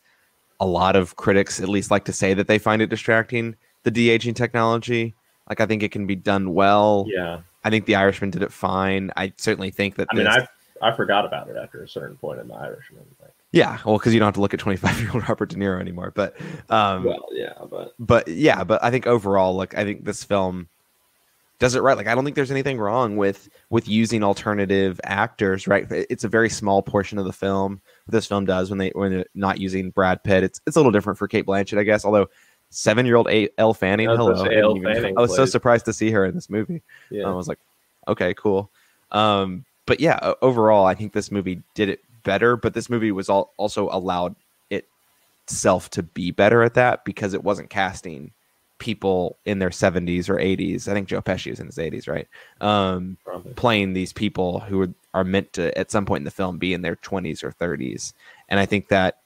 [0.59, 3.55] a lot of critics at least like to say that they find it distracting.
[3.83, 5.15] The de aging technology,
[5.47, 7.05] like I think it can be done well.
[7.07, 9.11] Yeah, I think the Irishman did it fine.
[9.15, 10.07] I certainly think that.
[10.11, 10.47] I mean, I
[10.81, 13.05] I forgot about it after a certain point in the Irishman.
[13.21, 15.55] Like, yeah, well, because you don't have to look at 25 year old Robert De
[15.55, 16.11] Niro anymore.
[16.13, 16.35] But
[16.69, 20.67] um, well, yeah, but but yeah, but I think overall, like I think this film
[21.59, 21.97] does it right.
[21.97, 25.85] Like I don't think there's anything wrong with with using alternative actors, right?
[25.89, 27.81] It's a very small portion of the film.
[28.09, 30.43] This film does when they when they're not using Brad Pitt.
[30.43, 32.05] It's it's a little different for Cate Blanchett, I guess.
[32.05, 32.29] Although
[32.69, 36.25] seven year old Elle Fanning, hello, Elle Fanning I was so surprised to see her
[36.25, 36.81] in this movie.
[37.09, 37.27] Yeah.
[37.27, 37.59] I was like,
[38.07, 38.69] okay, cool.
[39.11, 42.55] Um, but yeah, overall, I think this movie did it better.
[42.55, 44.35] But this movie was all, also allowed
[44.69, 48.31] itself to be better at that because it wasn't casting
[48.79, 50.87] people in their 70s or 80s.
[50.87, 52.27] I think Joe Pesci is in his 80s, right?
[52.61, 53.17] Um,
[53.55, 56.81] playing these people who are meant to, at some point in the film, be in
[56.81, 58.13] their 20s or 30s.
[58.49, 59.17] And I think that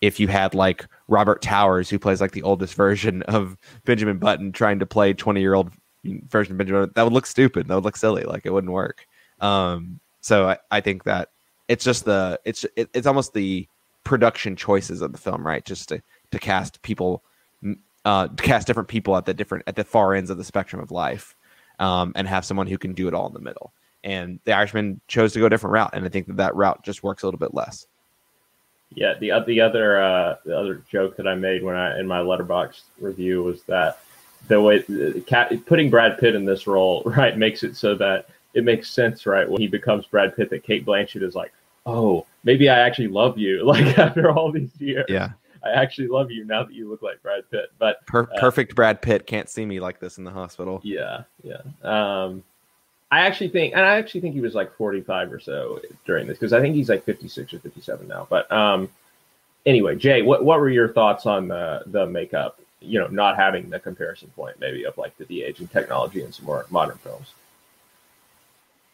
[0.00, 4.52] if you had like Robert Towers, who plays like the oldest version of Benjamin Button,
[4.52, 5.70] trying to play 20 year old
[6.04, 7.68] version of Benjamin, that would look stupid.
[7.68, 8.24] That would look silly.
[8.24, 9.06] Like it wouldn't work.
[9.40, 11.28] Um, so I, I think that
[11.68, 13.68] it's just the, it's, it, it's almost the
[14.04, 15.64] production choices of the film, right?
[15.64, 17.22] Just to, to cast people
[18.04, 20.90] uh, cast different people at the different at the far ends of the spectrum of
[20.90, 21.34] life,
[21.78, 23.72] um, and have someone who can do it all in the middle.
[24.02, 26.82] And the Irishman chose to go a different route, and I think that that route
[26.82, 27.86] just works a little bit less.
[28.94, 32.20] Yeah, the the other uh, the other joke that I made when I in my
[32.20, 34.00] Letterboxd review was that
[34.48, 38.64] the way the, putting Brad Pitt in this role right makes it so that it
[38.64, 41.52] makes sense right when he becomes Brad Pitt that Cate Blanchett is like,
[41.86, 45.06] oh, maybe I actually love you like after all these years.
[45.08, 45.30] Yeah.
[45.64, 47.72] I actually love you now that you look like Brad Pitt.
[47.78, 50.80] But per- uh, perfect Brad Pitt can't see me like this in the hospital.
[50.82, 51.60] Yeah, yeah.
[51.82, 52.42] Um,
[53.10, 56.38] I actually think, and I actually think he was like 45 or so during this
[56.38, 58.26] because I think he's like 56 or 57 now.
[58.30, 58.88] But um,
[59.66, 62.60] anyway, Jay, what what were your thoughts on the the makeup?
[62.80, 66.32] You know, not having the comparison point maybe of like the de aging technology in
[66.32, 67.34] some more modern films.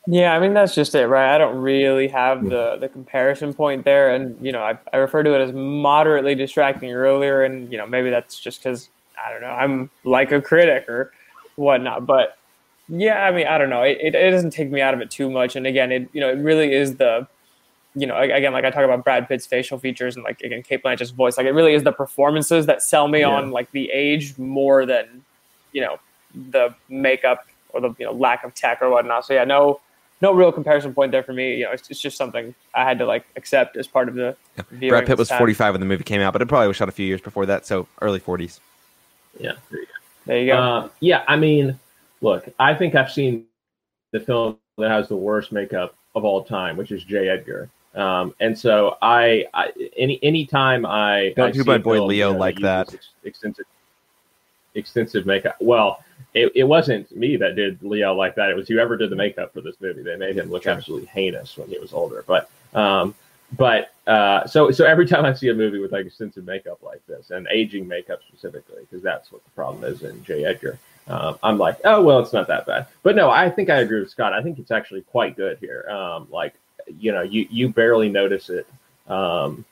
[0.08, 1.34] Yeah, I mean that's just it, right?
[1.34, 5.24] I don't really have the the comparison point there, and you know, I, I refer
[5.24, 8.88] to it as moderately distracting earlier, and you know, maybe that's just because
[9.24, 11.12] I don't know, I'm like a critic or
[11.56, 12.38] whatnot, but
[12.88, 15.10] yeah, I mean, I don't know, it, it, it doesn't take me out of it
[15.10, 17.26] too much, and again, it you know, it really is the
[17.96, 20.82] you know, again, like I talk about Brad Pitt's facial features and like again, Cate
[20.84, 23.30] Blanchett's voice, like it really is the performances that sell me yeah.
[23.30, 25.24] on like the age more than
[25.72, 25.98] you know
[26.50, 29.24] the makeup or the you know lack of tech or whatnot.
[29.24, 29.80] So yeah, no
[30.20, 31.56] no real comparison point there for me.
[31.56, 34.36] You know, it's, it's just something I had to like accept as part of the.
[34.56, 34.88] Yeah.
[34.88, 36.92] Brad Pitt was 45 when the movie came out, but it probably was shot a
[36.92, 38.60] few years before that, so early 40s.
[39.38, 39.92] Yeah, there you go.
[40.24, 40.58] There you go.
[40.58, 41.78] Uh, yeah, I mean,
[42.20, 43.46] look, I think I've seen
[44.12, 47.28] the film that has the worst makeup of all time, which is J.
[47.28, 47.68] Edgar.
[47.94, 52.34] Um, and so I, I any anytime I don't do my boy film, Leo you
[52.34, 53.64] know, like that extensive
[54.76, 55.56] extensive makeup.
[55.60, 58.50] Well, it, it wasn't me that did Leo like that.
[58.50, 60.02] It was whoever did the makeup for this movie.
[60.02, 62.24] They made him look absolutely heinous when he was older.
[62.26, 63.14] But um,
[63.56, 67.04] but uh, so so every time I see a movie with like extensive makeup like
[67.06, 70.44] this and aging makeup specifically, because that's what the problem is in J.
[70.44, 70.78] Edgar.
[71.08, 72.86] Um, I'm like, oh well, it's not that bad.
[73.02, 74.32] But no, I think I agree with Scott.
[74.32, 75.88] I think it's actually quite good here.
[75.88, 76.54] Um, like,
[76.98, 78.66] you know, you you barely notice it.
[79.08, 79.64] Um,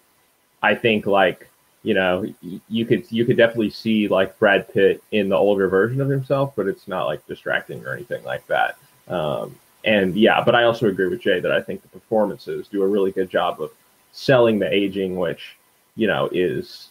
[0.63, 1.49] I think like,
[1.85, 2.25] you know,
[2.69, 6.55] you could you could definitely see like Brad Pitt in the older version of himself,
[6.57, 8.79] but it's not like distracting or anything like that.
[9.07, 12.83] Um, and yeah, but I also agree with Jay that I think the performances do
[12.83, 13.71] a really good job of
[14.13, 15.57] selling the aging, which
[15.95, 16.89] you know is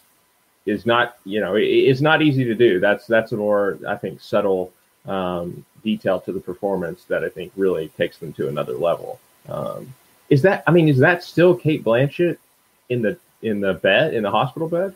[0.64, 2.78] is not you know it's not easy to do.
[2.78, 4.72] That's that's a more I think subtle
[5.06, 9.18] um, detail to the performance that I think really takes them to another level.
[9.48, 9.92] Um,
[10.30, 12.38] is that I mean is that still Cate Blanchett
[12.90, 14.94] in the in the bed in the hospital bed?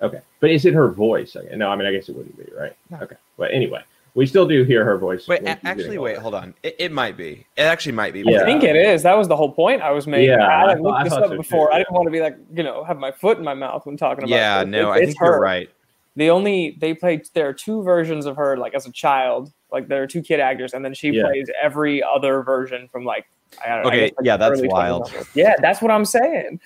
[0.00, 1.36] Okay, but is it her voice?
[1.54, 2.74] No, I mean I guess it wouldn't be right.
[3.02, 3.82] Okay, but anyway,
[4.14, 5.28] we still do hear her voice.
[5.28, 6.52] Wait, actually, wait, hold on.
[6.64, 7.46] It, it, might be.
[7.56, 8.24] It actually might be.
[8.26, 8.42] Yeah.
[8.42, 9.02] I think it is.
[9.04, 10.30] That was the whole point I was making.
[10.30, 11.68] Yeah, I, I looked this up so before.
[11.68, 11.74] Too.
[11.74, 13.96] I didn't want to be like, you know, have my foot in my mouth when
[13.96, 14.30] talking about.
[14.30, 15.26] Yeah, no, it, I think her.
[15.26, 15.70] you're right.
[16.16, 17.28] The only they played.
[17.32, 19.52] There are two versions of her, like as a child.
[19.70, 21.22] Like there are two kid actors, and then she yeah.
[21.22, 23.26] plays every other version from like.
[23.64, 25.10] I don't know, okay, guess, like, yeah, that's wild.
[25.34, 26.60] Yeah, that's what I'm saying.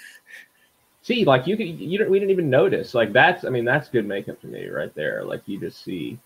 [1.02, 2.94] See, like you could, you don't, we didn't even notice.
[2.94, 5.24] Like that's, I mean, that's good makeup to me right there.
[5.24, 6.18] Like you just see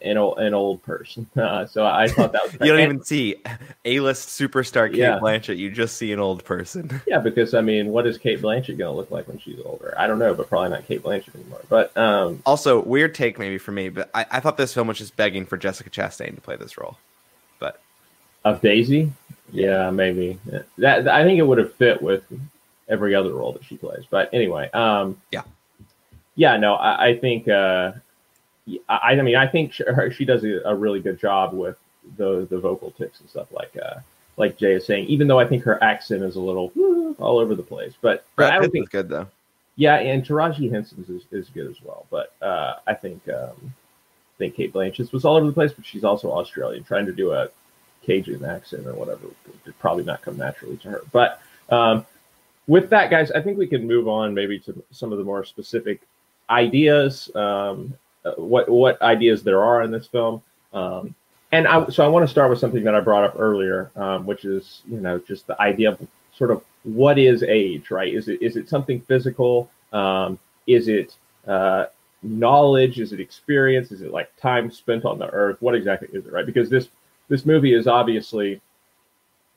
[0.00, 1.26] an old an old person.
[1.36, 3.36] Uh, so I thought that was you don't even see
[3.84, 5.18] a list superstar Cate yeah.
[5.20, 5.58] Blanchett.
[5.58, 7.00] You just see an old person.
[7.06, 9.94] Yeah, because I mean, what is Cate Blanchett going to look like when she's older?
[9.96, 11.60] I don't know, but probably not Cate Blanchett anymore.
[11.68, 14.98] But um, also weird take maybe for me, but I, I thought this film was
[14.98, 16.96] just begging for Jessica Chastain to play this role.
[17.60, 17.80] But
[18.44, 19.12] of Daisy,
[19.52, 20.38] yeah, maybe
[20.78, 22.24] that I think it would have fit with
[22.88, 24.04] every other role that she plays.
[24.08, 25.42] But anyway, um, yeah,
[26.34, 27.48] yeah, no, I, I think.
[27.48, 27.92] Uh,
[28.88, 29.84] I, I mean, I think she,
[30.16, 31.78] she does a, a, really good job with
[32.16, 34.00] the the vocal tics and stuff like uh,
[34.36, 35.06] like Jay is saying.
[35.06, 36.72] Even though I think her accent is a little
[37.18, 39.28] all over the place, but, but I don't think good though.
[39.76, 43.74] Yeah, and Taraji Henson's is, is good as well, but uh, I think um,
[44.36, 46.82] I think Cate Blanchett's was all over the place, but she's also Australian.
[46.82, 47.48] Trying to do a
[48.02, 49.26] Cajun accent or whatever
[49.64, 51.02] would probably not come naturally to her.
[51.12, 52.06] But um,
[52.66, 55.44] with that, guys, I think we can move on maybe to some of the more
[55.44, 56.00] specific
[56.50, 60.42] ideas um, uh, what what ideas there are in this film.
[60.72, 61.14] Um,
[61.52, 64.26] and I, so I want to start with something that I brought up earlier, um,
[64.26, 68.12] which is you know just the idea of sort of what is age, right?
[68.12, 69.70] Is it is it something physical?
[69.92, 71.14] Um, is it
[71.46, 71.86] uh,
[72.22, 72.98] knowledge?
[72.98, 73.92] Is it experience?
[73.92, 75.58] Is it like time spent on the earth?
[75.60, 76.46] What exactly is it, right?
[76.46, 76.88] Because this
[77.28, 78.60] this movie is obviously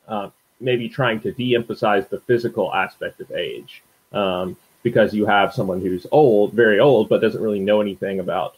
[0.08, 5.82] uh, maybe trying to de-emphasize the physical aspect of age um, because you have someone
[5.82, 8.56] who's old, very old, but doesn't really know anything about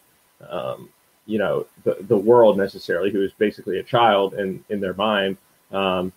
[0.49, 0.89] um,
[1.25, 5.37] you know the, the world necessarily who is basically a child in in their mind
[5.71, 6.11] um,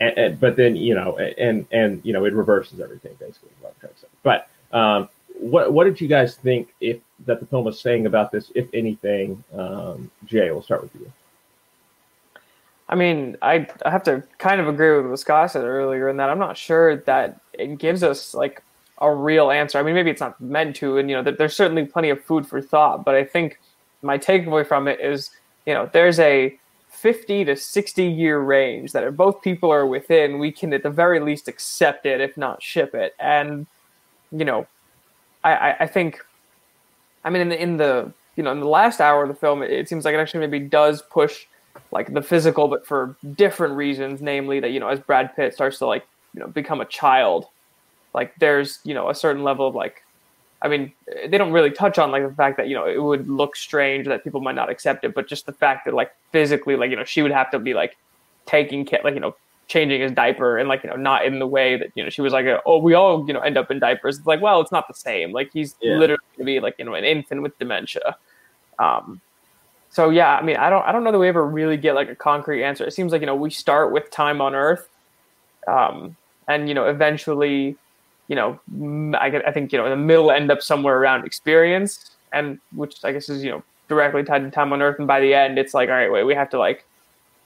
[0.00, 3.50] and, and, but then you know and and you know it reverses everything basically
[4.22, 5.08] but um,
[5.38, 8.68] what what did you guys think if that the film was saying about this if
[8.74, 11.12] anything um, jay we'll start with you
[12.92, 16.18] I mean, I, I have to kind of agree with what Scott said earlier in
[16.18, 18.62] that I'm not sure that it gives us like
[18.98, 19.78] a real answer.
[19.78, 22.46] I mean, maybe it's not meant to, and you know, there's certainly plenty of food
[22.46, 23.02] for thought.
[23.02, 23.58] But I think
[24.02, 25.30] my takeaway from it is,
[25.64, 26.54] you know, there's a
[26.90, 30.90] 50 to 60 year range that if both people are within, we can at the
[30.90, 33.14] very least accept it, if not ship it.
[33.18, 33.66] And
[34.30, 34.66] you know,
[35.42, 36.18] I, I think,
[37.24, 39.62] I mean, in the, in the you know in the last hour of the film,
[39.62, 41.46] it, it seems like it actually maybe does push
[41.90, 44.20] like the physical, but for different reasons.
[44.20, 47.46] Namely, that you know, as Brad Pitt starts to like you know become a child
[48.14, 50.02] like there's you know a certain level of like
[50.64, 50.92] I mean,
[51.26, 54.06] they don't really touch on like the fact that you know it would look strange
[54.06, 56.96] that people might not accept it, but just the fact that like physically, like you
[56.96, 57.96] know, she would have to be like
[58.46, 59.34] taking care, like you know,
[59.66, 62.20] changing his diaper and like you know, not in the way that you know she
[62.22, 64.18] was like, oh, we all you know end up in diapers.
[64.18, 65.32] It's like, well, it's not the same.
[65.32, 65.96] Like he's yeah.
[65.96, 68.16] literally gonna be like you know an infant with dementia.
[68.78, 69.20] Um,
[69.92, 72.08] so yeah, I mean, I don't, I don't know that we ever really get like
[72.08, 72.84] a concrete answer.
[72.84, 74.88] It seems like you know we start with time on Earth,
[75.68, 76.16] um,
[76.48, 77.76] and you know eventually
[78.28, 78.58] you know,
[79.18, 83.04] I, I think, you know, in the middle end up somewhere around experience and which
[83.04, 84.98] I guess is, you know, directly tied to time on earth.
[84.98, 86.86] And by the end, it's like, all right, wait, we have to like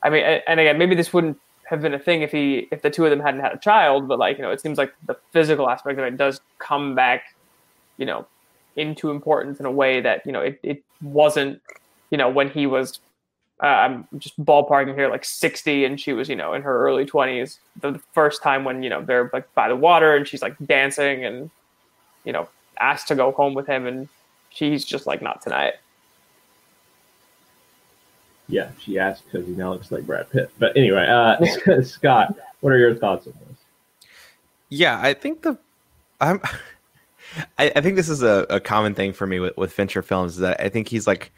[0.03, 2.91] I mean, and again, maybe this wouldn't have been a thing if he if the
[2.91, 5.17] two of them hadn't had a child, but like you know, it seems like the
[5.33, 7.35] physical aspect of it does come back,
[7.97, 8.25] you know,
[8.77, 11.61] into importance in a way that you know it, it wasn't,
[12.11, 13.01] you know, when he was.
[13.63, 17.07] Uh, I'm just ballparking here, like 60, and she was, you know, in her early
[17.07, 17.57] 20s.
[17.81, 20.55] The, the first time when you know they're like by the water, and she's like
[20.67, 21.51] dancing, and
[22.25, 22.49] you know,
[22.79, 24.09] asked to go home with him, and
[24.51, 25.75] she's just like, not tonight.
[28.49, 30.51] Yeah, she asked because he now looks like Brad Pitt.
[30.59, 33.59] But anyway, uh, Scott, what are your thoughts on this?
[34.69, 35.59] Yeah, I think the
[36.21, 36.41] I'm.
[37.59, 40.35] I, I think this is a, a common thing for me with, with Fincher films
[40.35, 41.33] is that I think he's like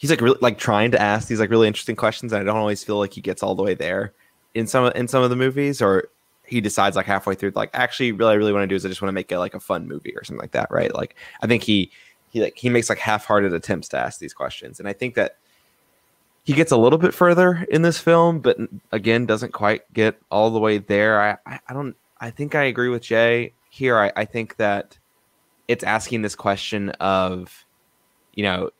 [0.00, 2.56] he's like really like trying to ask these like really interesting questions and I don't
[2.56, 4.12] always feel like he gets all the way there
[4.54, 6.08] in some in some of the movies or
[6.46, 8.88] he decides like halfway through like actually really I really want to do is I
[8.88, 11.16] just want to make it like a fun movie or something like that right like
[11.42, 11.90] I think he
[12.30, 15.36] he like he makes like half-hearted attempts to ask these questions and I think that
[16.44, 18.56] he gets a little bit further in this film, but
[18.92, 21.38] again, doesn't quite get all the way there.
[21.46, 21.94] I, I, don't.
[22.20, 23.98] I think I agree with Jay here.
[23.98, 24.98] I, I think that
[25.68, 27.64] it's asking this question of,
[28.34, 28.70] you know,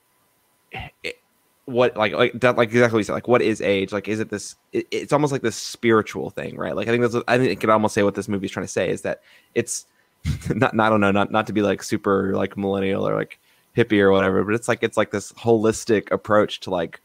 [1.71, 3.13] what like like that like exactly what you said.
[3.13, 3.93] Like, what is age?
[3.93, 4.57] Like, is it this?
[4.73, 6.75] It, it's almost like this spiritual thing, right?
[6.75, 7.25] Like, I think that's.
[7.29, 9.23] I think it could almost say what this movie is trying to say is that
[9.55, 9.87] it's
[10.51, 10.79] not.
[10.79, 11.11] I don't know.
[11.11, 13.39] Not not to be like super like millennial or like
[13.77, 17.01] hippie or whatever, but it's like it's like this holistic approach to like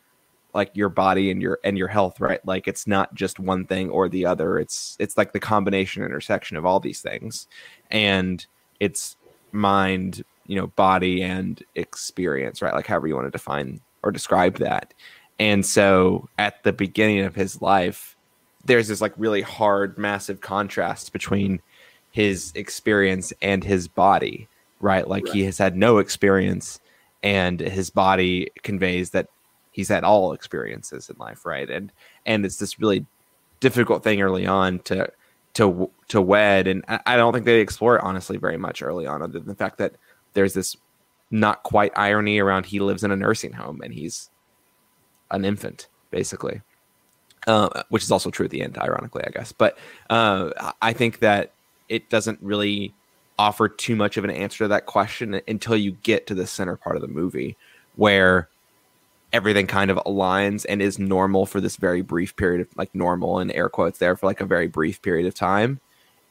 [0.53, 3.89] like your body and your and your health right like it's not just one thing
[3.89, 7.47] or the other it's it's like the combination intersection of all these things
[7.91, 8.45] and
[8.79, 9.17] it's
[9.51, 14.57] mind you know body and experience right like however you want to define or describe
[14.57, 14.93] that
[15.39, 18.15] and so at the beginning of his life
[18.65, 21.61] there's this like really hard massive contrast between
[22.11, 24.47] his experience and his body
[24.79, 25.33] right like right.
[25.33, 26.79] he has had no experience
[27.25, 29.27] and his body conveys that
[29.75, 31.69] he's had all experiences in life, right?
[31.69, 31.91] And
[32.25, 33.05] and it's this really
[33.59, 35.11] difficult thing early on to
[35.55, 39.21] to to wed, and I don't think they explore it honestly very much early on,
[39.21, 39.95] other than the fact that
[40.35, 40.77] there's this
[41.31, 44.29] not quite irony around he lives in a nursing home and he's
[45.31, 46.61] an infant basically,
[47.47, 49.51] uh, which is also true at the end, ironically, I guess.
[49.51, 49.77] But
[50.09, 51.51] uh, I think that
[51.89, 52.93] it doesn't really
[53.37, 56.77] offer too much of an answer to that question until you get to the center
[56.77, 57.57] part of the movie
[57.95, 58.47] where
[59.33, 63.39] everything kind of aligns and is normal for this very brief period of like normal
[63.39, 65.81] and air quotes there for like a very brief period of time.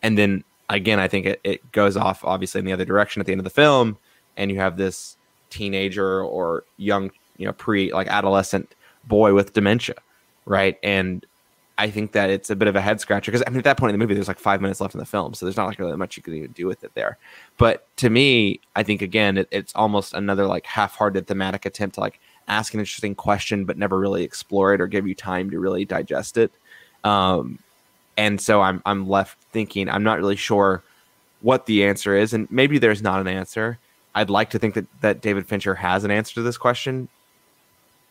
[0.02, 3.26] And then again, I think it, it goes off obviously in the other direction at
[3.26, 3.98] the end of the film.
[4.36, 5.16] And you have this
[5.50, 9.96] teenager or young, you know, pre like adolescent boy with dementia.
[10.46, 10.78] Right.
[10.82, 11.24] And
[11.76, 13.76] I think that it's a bit of a head scratcher because I mean, at that
[13.76, 15.66] point in the movie, there's like five minutes left in the film, so there's not
[15.66, 17.18] like really much you can even do with it there.
[17.58, 22.00] But to me, I think again, it, it's almost another like half-hearted thematic attempt to
[22.00, 25.58] like ask an interesting question but never really explore it or give you time to
[25.58, 26.52] really digest it.
[27.02, 27.58] Um,
[28.16, 30.82] and so I'm I'm left thinking I'm not really sure
[31.40, 33.78] what the answer is, and maybe there's not an answer.
[34.14, 37.08] I'd like to think that that David Fincher has an answer to this question.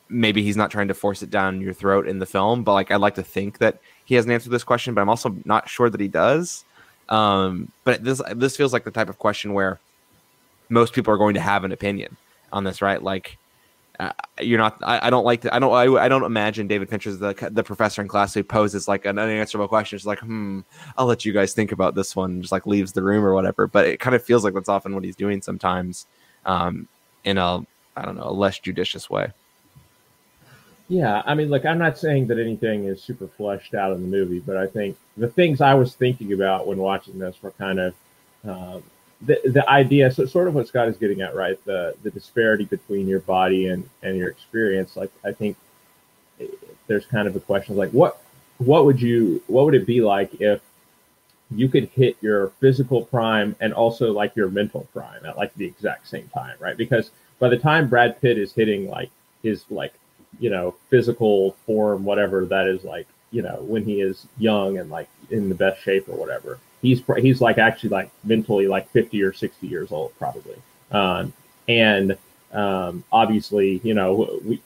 [0.09, 2.91] Maybe he's not trying to force it down your throat in the film, but like
[2.91, 5.35] I'd like to think that he has an answer to this question, but I'm also
[5.45, 6.65] not sure that he does.
[7.09, 9.79] Um, but this this feels like the type of question where
[10.69, 12.17] most people are going to have an opinion
[12.51, 13.01] on this, right?
[13.01, 13.37] Like
[13.99, 14.77] uh, you're not.
[14.81, 15.41] I, I, don't like.
[15.41, 15.71] To, I don't.
[15.71, 19.19] I, I don't imagine David Fincher's the the professor in class who poses like an
[19.19, 19.95] unanswerable question.
[19.95, 20.61] It's like, hmm,
[20.97, 22.41] I'll let you guys think about this one.
[22.41, 23.67] Just like leaves the room or whatever.
[23.67, 26.07] But it kind of feels like that's often what he's doing sometimes,
[26.45, 26.87] um,
[27.23, 27.65] in a
[27.95, 29.31] I don't know a less judicious way.
[30.89, 34.07] Yeah, I mean, look, I'm not saying that anything is super fleshed out in the
[34.07, 37.79] movie, but I think the things I was thinking about when watching this were kind
[37.79, 37.93] of
[38.47, 38.79] uh,
[39.25, 41.63] the the idea so sort of what scott is getting at right?
[41.65, 44.95] The the disparity between your body and and your experience.
[44.95, 45.57] Like i think
[46.87, 48.21] there's kind of a question like what
[48.57, 50.61] what would you what would it be like if
[51.51, 55.65] you could hit your physical prime and also like your mental prime at like the
[55.65, 56.77] exact same time right?
[56.77, 59.09] Because by the time brad pitt is hitting like
[59.41, 59.93] his like
[60.39, 64.89] you know physical form whatever that is like you know when he is young and
[64.89, 69.23] like in the best shape or whatever he's he's like actually like mentally like 50
[69.23, 70.57] or 60 years old probably.
[70.91, 71.33] Um,
[71.67, 72.15] and
[72.51, 74.61] um, obviously you know we,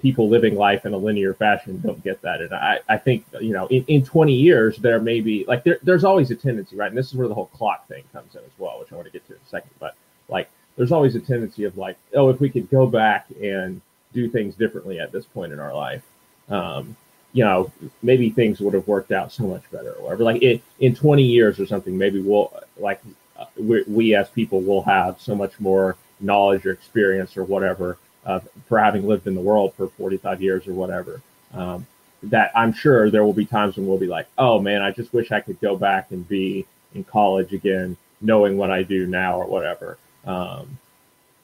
[0.00, 2.40] people living life in a linear fashion don't get that.
[2.42, 5.78] And i, I think you know in, in 20 years there may be like there,
[5.82, 6.88] there's always a tendency right?
[6.88, 9.06] And this is where the whole clock thing comes in as well which i want
[9.06, 9.70] to get to in a second.
[9.80, 9.96] But
[10.28, 13.80] like there's always a tendency of like oh if we could go back and
[14.12, 16.02] do things differently at this point in our life
[16.50, 16.96] um,
[17.34, 17.70] you know,
[18.02, 20.24] maybe things would have worked out so much better or whatever.
[20.24, 23.02] Like in, in 20 years or something, maybe we'll like
[23.36, 27.98] uh, we, we, as people will have so much more knowledge or experience or whatever
[28.24, 31.20] uh, for having lived in the world for 45 years or whatever.
[31.52, 31.86] Um,
[32.22, 35.12] that I'm sure there will be times when we'll be like, oh man, I just
[35.12, 36.64] wish I could go back and be
[36.94, 39.98] in college again, knowing what I do now or whatever.
[40.24, 40.78] Um,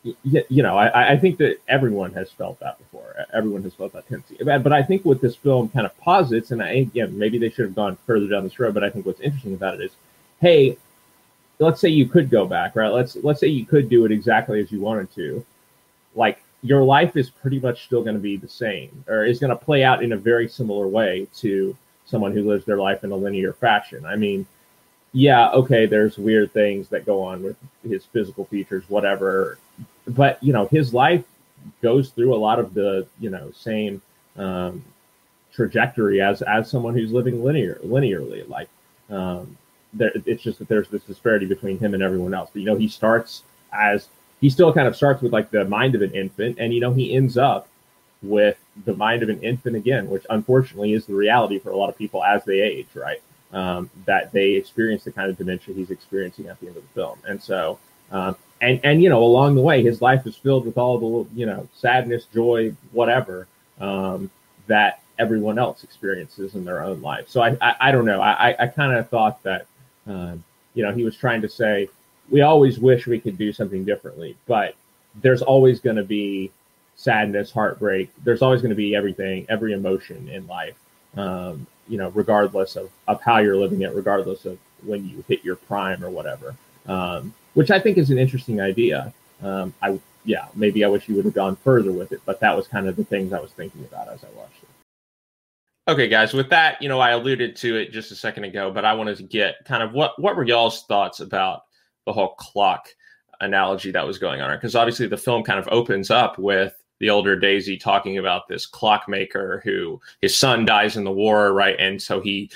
[0.03, 3.15] you, you know, I, I think that everyone has felt that before.
[3.33, 4.37] Everyone has felt that tendency.
[4.43, 7.67] But I think what this film kind of posits, and I, again, maybe they should
[7.67, 9.93] have gone further down this road, but I think what's interesting about it is,
[10.41, 10.79] hey,
[11.59, 12.89] let's say you could go back, right?
[12.89, 15.45] Let's let's say you could do it exactly as you wanted to.
[16.15, 19.51] Like your life is pretty much still going to be the same or is going
[19.51, 21.77] to play out in a very similar way to
[22.07, 24.05] someone who lives their life in a linear fashion.
[24.05, 24.47] I mean,
[25.13, 29.59] yeah, okay, there's weird things that go on with his physical features, whatever.
[30.07, 31.25] But, you know, his life
[31.83, 34.01] goes through a lot of the, you know, same
[34.37, 34.85] um,
[35.53, 38.49] trajectory as as someone who's living linear linearly.
[38.49, 38.69] Like,
[39.11, 39.57] um,
[39.93, 42.51] there, it's just that there's this disparity between him and everyone else.
[42.53, 43.43] But, you know, he starts
[43.73, 44.09] as
[44.41, 46.93] he still kind of starts with like the mind of an infant, and you know
[46.93, 47.69] he ends up
[48.23, 51.89] with the mind of an infant again, which unfortunately is the reality for a lot
[51.89, 53.21] of people as they age, right?
[53.53, 56.89] Um, that they experience the kind of dementia he's experiencing at the end of the
[56.95, 57.79] film, and so
[58.13, 61.31] um, and and you know along the way his life is filled with all the
[61.35, 63.49] you know sadness, joy, whatever
[63.81, 64.31] um,
[64.67, 67.29] that everyone else experiences in their own life.
[67.29, 68.21] So I I, I don't know.
[68.21, 69.67] I I kind of thought that
[70.07, 70.45] um,
[70.75, 71.89] you know he was trying to say
[72.31, 74.75] we always wish we could do something differently, but
[75.23, 76.51] there's always going to be
[76.97, 78.11] sadness, heartbreak.
[78.23, 80.77] There's always going to be everything, every emotion in life,
[81.17, 85.45] um, you know, regardless of, of how you're living it, regardless of when you hit
[85.45, 86.55] your prime or whatever,
[86.87, 89.13] um, which I think is an interesting idea.
[89.43, 92.57] Um, I, yeah, maybe I wish you would have gone further with it, but that
[92.57, 94.69] was kind of the things I was thinking about as I watched it.
[95.91, 98.85] Okay, guys, with that, you know, I alluded to it just a second ago, but
[98.85, 101.65] I wanted to get kind of what, what were y'all's thoughts about
[102.07, 102.89] the whole clock
[103.41, 107.11] analogy that was going on because obviously the film kind of opens up with the
[107.11, 111.77] older Daisy talking about this clockmaker who his son dies in the war, right?
[111.79, 112.51] And so he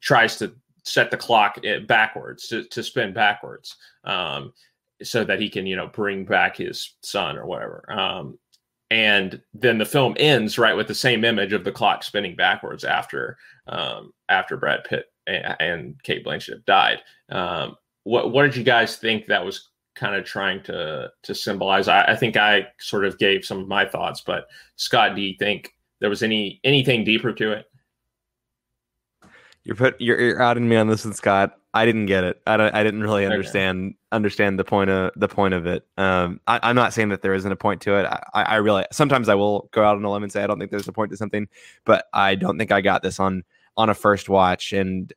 [0.00, 4.52] tries to set the clock eh, backwards to, to spin backwards um,
[5.02, 7.84] so that he can, you know, bring back his son or whatever.
[7.88, 8.38] Um,
[8.90, 12.82] and then the film ends right with the same image of the clock spinning backwards
[12.84, 13.36] after
[13.68, 16.98] um, after Brad Pitt and, and Cate Blanchett died.
[17.28, 19.69] Um, what what did you guys think that was
[20.00, 21.86] kind of trying to to symbolize?
[21.86, 25.34] I, I think I sort of gave some of my thoughts, but Scott, do you
[25.38, 27.66] think there was any anything deeper to it?
[29.62, 31.56] You're put you're, you're outing me on this one, Scott.
[31.72, 32.40] I didn't get it.
[32.46, 33.96] I, I didn't really understand okay.
[34.10, 35.86] understand the point of the point of it.
[35.96, 38.06] Um, I, am not saying that there isn't a point to it.
[38.06, 40.58] I, I really sometimes I will go out on a limb and say I don't
[40.58, 41.46] think there's a point to something,
[41.84, 43.44] but I don't think I got this on
[43.76, 44.72] on a first watch.
[44.72, 45.12] And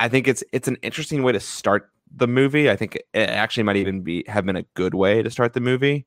[0.00, 2.70] I think it's it's an interesting way to start the movie.
[2.70, 5.60] I think it actually might even be have been a good way to start the
[5.60, 6.06] movie.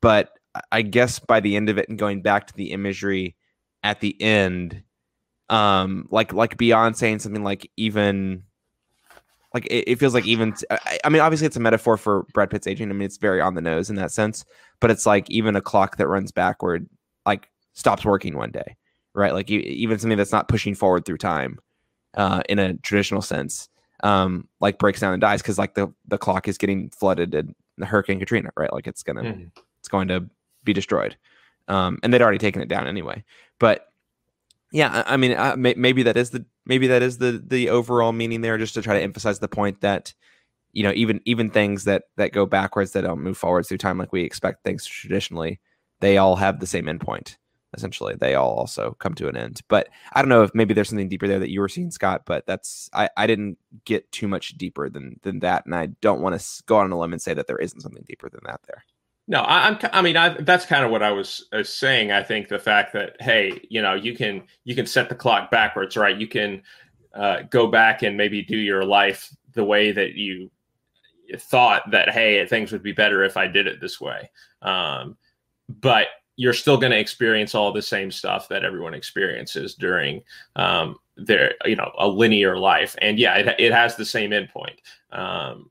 [0.00, 0.30] But
[0.72, 3.36] I guess by the end of it and going back to the imagery
[3.82, 4.82] at the end,
[5.48, 8.44] um, like like beyond saying something like even
[9.54, 10.54] like it, it feels like even
[11.04, 12.88] I, mean obviously it's a metaphor for Brad Pitt's aging.
[12.90, 14.44] I mean it's very on the nose in that sense,
[14.80, 16.88] but it's like even a clock that runs backward
[17.26, 18.76] like stops working one day,
[19.14, 19.32] right?
[19.32, 21.58] Like even something that's not pushing forward through time
[22.14, 23.68] uh, in a traditional sense,
[24.02, 27.54] um, like breaks down and dies because like the the clock is getting flooded in
[27.80, 28.72] Hurricane Katrina, right?
[28.72, 29.48] Like it's gonna mm-hmm.
[29.78, 30.28] it's going to
[30.64, 31.16] be destroyed,
[31.68, 33.24] um, and they'd already taken it down anyway.
[33.58, 33.86] But
[34.72, 37.70] yeah, I, I mean, uh, may, maybe that is the maybe that is the the
[37.70, 40.14] overall meaning there, just to try to emphasize the point that
[40.72, 43.98] you know even even things that that go backwards that don't move forwards through time
[43.98, 45.60] like we expect things traditionally,
[46.00, 47.36] they all have the same endpoint
[47.74, 49.60] essentially they all also come to an end.
[49.68, 52.22] But i don't know if maybe there's something deeper there that you were seeing scott
[52.24, 56.20] but that's i, I didn't get too much deeper than than that and i don't
[56.20, 58.60] want to go on a limb and say that there isn't something deeper than that
[58.66, 58.84] there.
[59.28, 62.12] No I, am i mean I, that's kind of what i was, was saying.
[62.12, 65.50] I think the fact that hey you know you can you can set the clock
[65.50, 66.16] backwards right?
[66.16, 66.62] You can
[67.14, 70.50] uh, go back and maybe do your life the way that you
[71.38, 74.30] thought that hey things would be better if i did it this way.
[74.62, 75.16] Um,
[75.68, 76.08] but
[76.40, 80.22] you're still going to experience all the same stuff that everyone experiences during
[80.56, 82.96] um, their you know a linear life.
[83.02, 84.78] And yeah it, it has the same endpoint.
[85.12, 85.70] Um,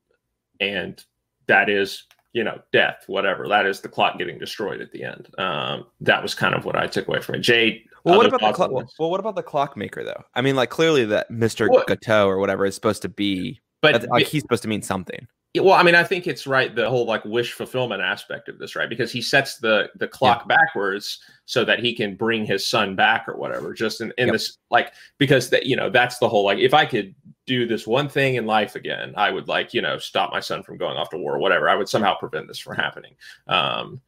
[0.60, 1.04] and
[1.48, 2.04] that is
[2.34, 3.48] you know death whatever.
[3.48, 5.28] That is the clock getting destroyed at the end.
[5.40, 7.40] Um, that was kind of what i took away from it.
[7.40, 10.24] Jade well what about the clock well what about the clockmaker though?
[10.36, 11.88] I mean like clearly that mr what?
[11.88, 15.74] gateau or whatever is supposed to be but like he's supposed to mean something well,
[15.74, 18.90] I mean, I think it's right the whole like wish fulfillment aspect of this, right?
[18.90, 20.56] Because he sets the the clock yeah.
[20.56, 23.74] backwards so that he can bring his son back or whatever.
[23.74, 24.34] Just in, in yep.
[24.34, 27.16] this like because that you know that's the whole like if I could
[27.48, 30.62] do this one thing in life again, I would like you know stop my son
[30.62, 31.68] from going off to war or whatever.
[31.68, 33.16] I would somehow prevent this from happening.
[33.48, 34.02] Um,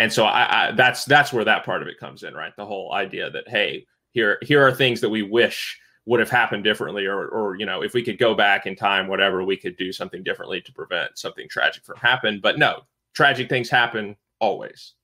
[0.00, 2.56] and so I, I that's that's where that part of it comes in, right?
[2.56, 5.78] The whole idea that hey, here here are things that we wish
[6.10, 9.06] would have happened differently or or you know if we could go back in time
[9.06, 12.80] whatever we could do something differently to prevent something tragic from happen but no
[13.14, 14.94] tragic things happen always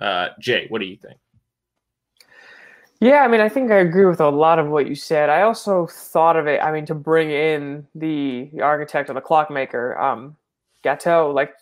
[0.00, 1.16] uh, jay what do you think
[3.00, 5.30] yeah, I mean, I think I agree with a lot of what you said.
[5.30, 6.60] I also thought of it.
[6.60, 10.36] I mean, to bring in the, the architect or the clockmaker, um,
[10.82, 11.30] Gateau.
[11.30, 11.54] Like,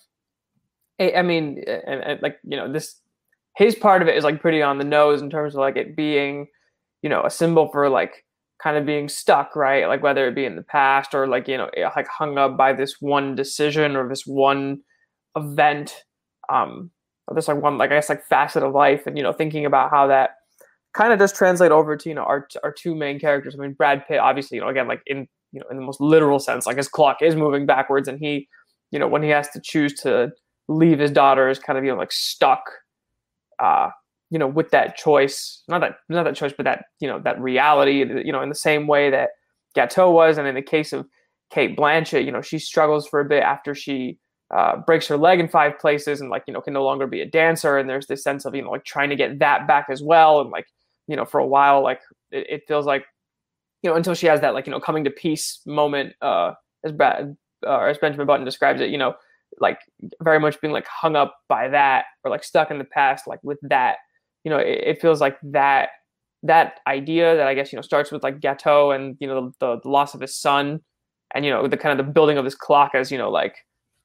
[0.98, 3.02] I, mean, and, and, like you know, this
[3.54, 5.94] his part of it is like pretty on the nose in terms of like it
[5.94, 6.48] being,
[7.02, 8.24] you know, a symbol for like
[8.62, 9.86] kind of being stuck, right?
[9.86, 12.72] Like whether it be in the past or like you know, like hung up by
[12.72, 14.80] this one decision or this one
[15.36, 16.04] event,
[16.48, 16.90] um,
[17.28, 19.66] or this like one like I guess like facet of life, and you know, thinking
[19.66, 20.30] about how that
[20.94, 23.54] kind of does translate over to you know our our two main characters.
[23.56, 26.00] I mean, Brad Pitt, obviously, you know, again, like in you know in the most
[26.00, 28.48] literal sense, like his clock is moving backwards, and he,
[28.90, 30.32] you know, when he has to choose to
[30.68, 32.62] leave his daughter, is kind of you know like stuck,
[33.62, 33.90] uh,
[34.30, 35.62] you know, with that choice.
[35.68, 37.98] Not that not that choice, but that you know that reality.
[37.98, 39.30] You know, in the same way that
[39.74, 41.06] Gateau was, and in the case of
[41.50, 44.18] Cate Blanchett, you know, she struggles for a bit after she
[44.54, 47.20] uh, breaks her leg in five places and like you know can no longer be
[47.20, 49.86] a dancer and there's this sense of you know like trying to get that back
[49.90, 50.66] as well and like
[51.06, 52.00] you know, for a while, like
[52.30, 53.04] it, it, feels like,
[53.82, 56.52] you know, until she has that like, you know, coming to peace moment, uh,
[56.84, 59.14] as bad, uh, as Benjamin Button describes it, you know,
[59.58, 59.78] like
[60.22, 63.40] very much being like hung up by that or like stuck in the past, like
[63.42, 63.96] with that,
[64.46, 65.90] you know, it, it feels like that,
[66.42, 69.80] that idea that I guess, you know, starts with like Gateau and, you know, the,
[69.80, 70.80] the loss of his son
[71.34, 73.56] and, you know, the kind of the building of this clock as, you know, like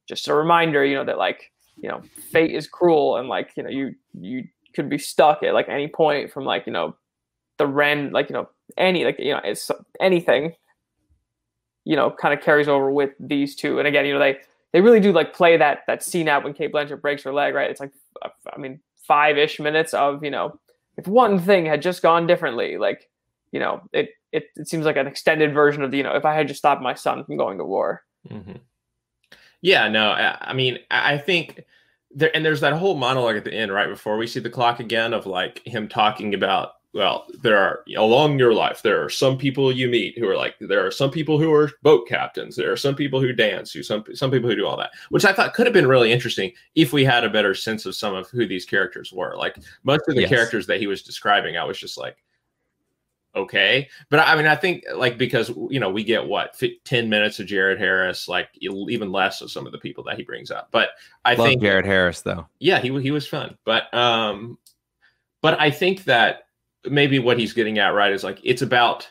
[0.10, 3.64] just a reminder, you know, that like, you know, fate is cruel and like, you
[3.64, 6.96] know, you, you could be stuck at like any point from like you know
[7.58, 9.70] the ren like you know any like you know it's
[10.00, 10.54] anything
[11.84, 14.38] you know kind of carries over with these two and again you know they
[14.72, 17.54] they really do like play that that scene out when Cate Blanchett breaks her leg
[17.54, 20.60] right it's like I mean five ish minutes of you know
[20.98, 23.10] if one thing had just gone differently like
[23.52, 26.26] you know it it, it seems like an extended version of the you know if
[26.26, 28.04] I had just stopped my son from going to war.
[28.30, 28.58] Mm-hmm.
[29.62, 31.64] Yeah, no, I, I mean I think
[32.14, 34.80] there and there's that whole monologue at the end right before we see the clock
[34.80, 39.38] again of like him talking about well there are along your life there are some
[39.38, 42.72] people you meet who are like there are some people who are boat captains there
[42.72, 45.32] are some people who dance who some some people who do all that which i
[45.32, 48.30] thought could have been really interesting if we had a better sense of some of
[48.30, 50.30] who these characters were like most of the yes.
[50.30, 52.18] characters that he was describing i was just like
[53.36, 53.90] okay.
[54.10, 57.48] But I mean, I think like because you know we get what ten minutes of
[57.48, 60.70] Jared Harris, like even less of some of the people that he brings up.
[60.72, 60.90] But
[61.26, 62.48] I Love think Jared Harris though.
[62.60, 63.58] Yeah, he he was fun.
[63.66, 64.58] But um,
[65.42, 66.48] but I think that
[66.90, 69.10] maybe what he's getting at right is like it's about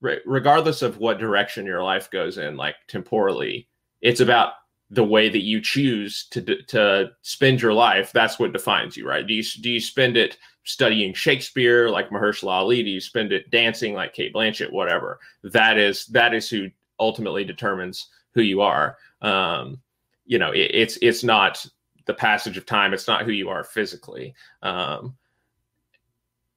[0.00, 3.68] regardless of what direction your life goes in, like temporally,
[4.00, 4.54] it's about
[4.90, 8.12] the way that you choose to to spend your life.
[8.12, 9.26] That's what defines you, right?
[9.26, 12.82] Do you do you spend it studying Shakespeare like Mahershala Ali?
[12.82, 14.72] Do you spend it dancing like Cate Blanchett?
[14.72, 15.18] Whatever.
[15.44, 18.98] That is that is who ultimately determines who you are.
[19.22, 19.80] Um,
[20.26, 21.64] you know, it, it's it's not
[22.06, 22.92] the passage of time.
[22.92, 24.34] It's not who you are physically.
[24.62, 25.16] Um,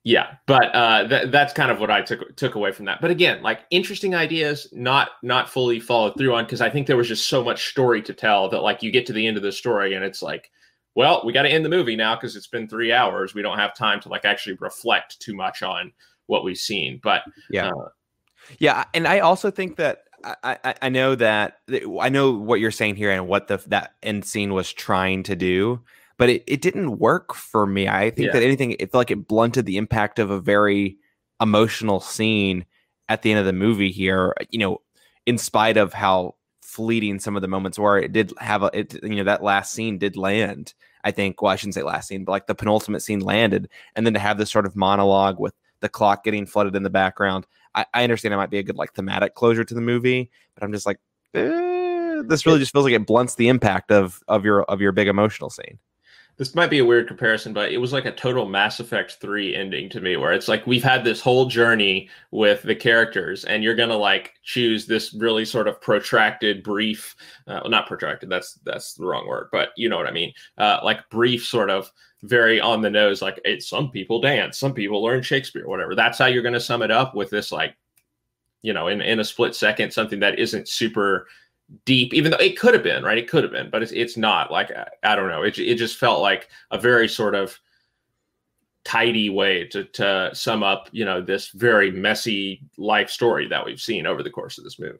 [0.05, 3.01] yeah, but uh, th- that's kind of what I took took away from that.
[3.01, 6.95] But again, like interesting ideas, not not fully followed through on because I think there
[6.95, 9.41] was just so much story to tell that like you get to the end of
[9.41, 10.51] the story and it's like
[10.95, 13.33] well, we got to end the movie now because it's been three hours.
[13.33, 15.91] We don't have time to like actually reflect too much on
[16.27, 16.99] what we've seen.
[17.03, 17.89] But yeah, uh,
[18.59, 21.57] yeah, and I also think that I, I, I know that
[21.99, 25.35] I know what you're saying here and what the that end scene was trying to
[25.35, 25.81] do,
[26.17, 27.87] but it, it didn't work for me.
[27.87, 28.33] I think yeah.
[28.33, 30.97] that anything it felt like it blunted the impact of a very
[31.41, 32.65] emotional scene
[33.09, 34.33] at the end of the movie here.
[34.49, 34.81] You know,
[35.25, 36.35] in spite of how
[36.75, 37.97] fleeting some of the moments were.
[37.97, 40.73] It did have a, it, you know, that last scene did land.
[41.05, 44.05] I think, well, I shouldn't say last scene, but like the penultimate scene landed, and
[44.05, 47.45] then to have this sort of monologue with the clock getting flooded in the background.
[47.75, 50.63] I, I understand it might be a good like thematic closure to the movie, but
[50.63, 50.97] I'm just like,
[51.33, 54.91] eh, this really just feels like it blunts the impact of of your of your
[54.91, 55.79] big emotional scene
[56.37, 59.55] this might be a weird comparison, but it was like a total Mass Effect 3
[59.55, 63.63] ending to me, where it's like we've had this whole journey with the characters, and
[63.63, 67.15] you're gonna like choose this really sort of protracted, brief,
[67.47, 70.33] uh, well, not protracted, that's that's the wrong word, but you know what I mean,
[70.57, 71.89] uh, like brief, sort of
[72.23, 75.95] very on the nose, like some people dance, some people learn Shakespeare, whatever.
[75.95, 77.77] That's how you're gonna sum it up with this, like,
[78.61, 81.27] you know, in in a split second, something that isn't super
[81.85, 83.17] deep, even though it could have been, right?
[83.17, 85.43] It could have been, but it's, it's not like, I, I don't know.
[85.43, 87.57] It, it just felt like a very sort of
[88.83, 93.81] tidy way to, to sum up, you know, this very messy life story that we've
[93.81, 94.99] seen over the course of this movie.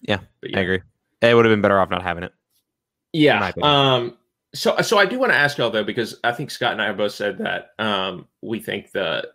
[0.00, 0.58] Yeah, yeah.
[0.58, 0.80] I agree.
[1.20, 2.32] It would have been better off not having it.
[3.12, 3.50] Yeah.
[3.60, 4.16] Um,
[4.54, 6.86] so, so I do want to ask y'all though, because I think Scott and I
[6.86, 9.28] have both said that um, we think the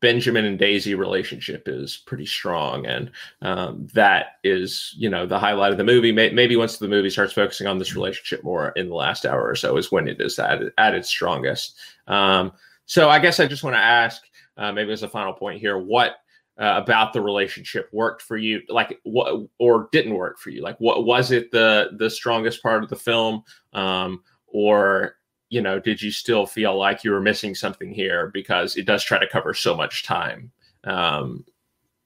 [0.00, 3.10] Benjamin and Daisy relationship is pretty strong, and
[3.42, 6.12] um, that is you know the highlight of the movie.
[6.12, 9.54] Maybe once the movie starts focusing on this relationship more in the last hour or
[9.54, 11.78] so is when it is at at its strongest.
[12.06, 12.52] Um,
[12.84, 14.22] so I guess I just want to ask,
[14.56, 16.16] uh, maybe as a final point here, what
[16.58, 20.78] uh, about the relationship worked for you like what or didn't work for you like
[20.78, 23.42] what was it the the strongest part of the film
[23.74, 25.16] um or
[25.48, 28.30] you know did you still feel like you were missing something here?
[28.32, 30.52] Because it does try to cover so much time
[30.84, 31.44] um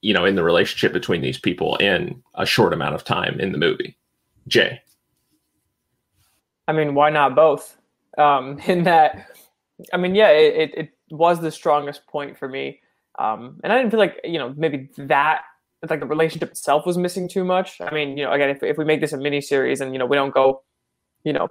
[0.00, 3.52] you know in the relationship between these people in a short amount of time in
[3.52, 3.96] the movie.
[4.48, 4.80] Jay.
[6.66, 7.76] I mean why not both?
[8.18, 9.26] Um in that
[9.94, 12.80] i mean yeah it, it was the strongest point for me.
[13.18, 15.42] Um, and I didn't feel like you know maybe that
[15.88, 17.80] like the relationship itself was missing too much.
[17.80, 19.98] I mean, you know, again, if, if we make this a mini series and you
[19.98, 20.62] know we don't go,
[21.24, 21.48] you know,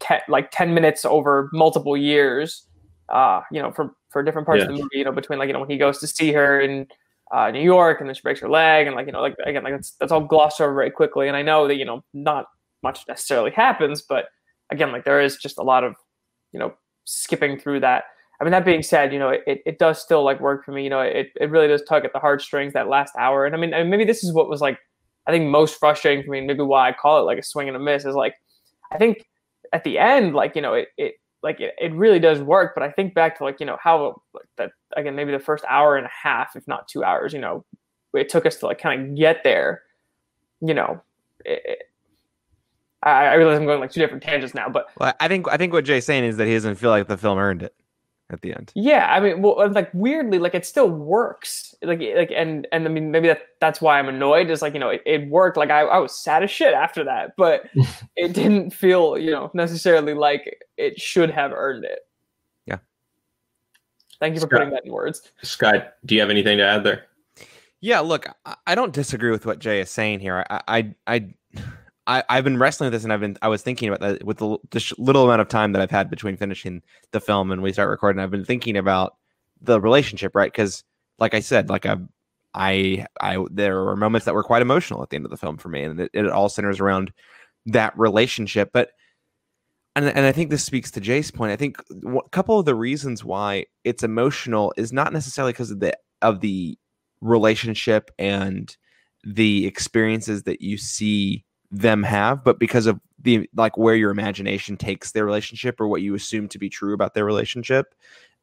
[0.00, 2.66] ten, like ten minutes over multiple years,
[3.08, 4.64] uh, you know, for for different parts yeah.
[4.64, 6.60] of the movie, you know, between like you know when he goes to see her
[6.60, 6.86] in
[7.32, 9.62] uh, New York and then she breaks her leg and like you know like again
[9.62, 11.28] like that's that's all glossed over very quickly.
[11.28, 12.46] And I know that you know not
[12.82, 14.26] much necessarily happens, but
[14.70, 15.94] again like there is just a lot of
[16.52, 16.74] you know
[17.04, 18.04] skipping through that.
[18.40, 20.82] I mean, that being said, you know, it, it does still like work for me.
[20.82, 23.44] You know, it, it really does tug at the heartstrings that last hour.
[23.44, 24.78] And I mean, maybe this is what was like,
[25.26, 27.76] I think most frustrating for me, maybe why I call it like a swing and
[27.76, 28.34] a miss is like,
[28.90, 29.26] I think
[29.72, 32.72] at the end, like, you know, it, it like it, it really does work.
[32.74, 35.64] But I think back to like, you know, how like that again, maybe the first
[35.68, 37.64] hour and a half, if not two hours, you know,
[38.14, 39.82] it took us to like kind of get there,
[40.60, 41.00] you know,
[41.44, 41.82] it,
[43.02, 45.56] I, I realize I'm going like two different tangents now, but well, I think I
[45.56, 47.74] think what Jay's saying is that he doesn't feel like the film earned it
[48.32, 48.72] at the end.
[48.74, 51.74] Yeah, I mean, well, like weirdly, like it still works.
[51.82, 54.50] Like, like, and and I mean, maybe that that's why I'm annoyed.
[54.50, 55.56] Is like you know, it, it worked.
[55.56, 57.68] Like I, I was sad as shit after that, but
[58.16, 62.00] it didn't feel you know necessarily like it should have earned it.
[62.66, 62.78] Yeah.
[64.20, 65.32] Thank you for Scott, putting that in words.
[65.42, 67.06] Scott, do you have anything to add there?
[67.82, 68.26] Yeah, look,
[68.66, 70.44] I don't disagree with what Jay is saying here.
[70.50, 71.34] I, I, I
[72.06, 74.38] I, I've been wrestling with this, and I've been I was thinking about that with
[74.38, 76.82] the, the little amount of time that I've had between finishing
[77.12, 78.20] the film and we start recording.
[78.20, 79.16] I've been thinking about
[79.60, 80.50] the relationship, right?
[80.50, 80.82] Because,
[81.18, 81.96] like I said, like I,
[82.54, 85.58] I, I, there were moments that were quite emotional at the end of the film
[85.58, 87.12] for me, and it, it all centers around
[87.66, 88.70] that relationship.
[88.72, 88.90] But,
[89.94, 91.52] and and I think this speaks to Jay's point.
[91.52, 95.80] I think a couple of the reasons why it's emotional is not necessarily because of
[95.80, 96.78] the of the
[97.20, 98.74] relationship and
[99.24, 104.76] the experiences that you see them have, but because of the like where your imagination
[104.76, 107.94] takes their relationship or what you assume to be true about their relationship.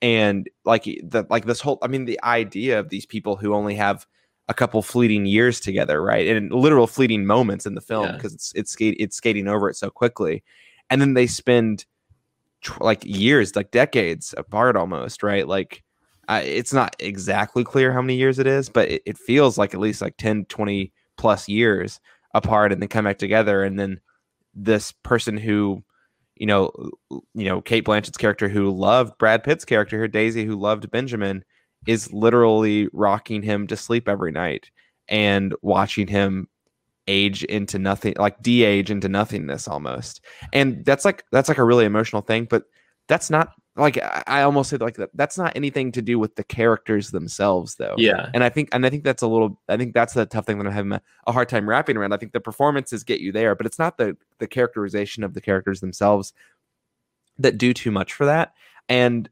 [0.02, 3.76] And like the like this whole I mean the idea of these people who only
[3.76, 4.06] have
[4.48, 6.28] a couple fleeting years together, right?
[6.28, 8.36] And literal fleeting moments in the film because yeah.
[8.36, 10.44] it's it's skate it's skating over it so quickly.
[10.90, 11.86] And then they spend
[12.62, 15.48] tw- like years, like decades apart almost, right?
[15.48, 15.84] Like
[16.30, 19.74] uh, it's not exactly clear how many years it is, but it, it feels like
[19.74, 22.00] at least like 10, 20 plus years
[22.38, 23.64] apart and then come back together.
[23.64, 24.00] And then
[24.54, 25.84] this person who
[26.36, 26.72] you know
[27.10, 31.44] you know Cate Blanchett's character who loved Brad Pitt's character her Daisy who loved Benjamin
[31.88, 34.70] is literally rocking him to sleep every night
[35.08, 36.48] and watching him
[37.08, 40.22] age into nothing like de-age into nothingness almost.
[40.52, 42.64] And that's like that's like a really emotional thing but
[43.08, 45.12] that's not like I almost said like that.
[45.14, 47.96] That's not anything to do with the characters themselves, though.
[47.98, 49.60] Yeah, and I think and I think that's a little.
[49.70, 52.14] I think that's the tough thing that I'm having a, a hard time wrapping around.
[52.14, 55.42] I think the performances get you there, but it's not the the characterization of the
[55.42, 56.34] characters themselves
[57.38, 58.54] that do too much for that.
[58.90, 59.30] And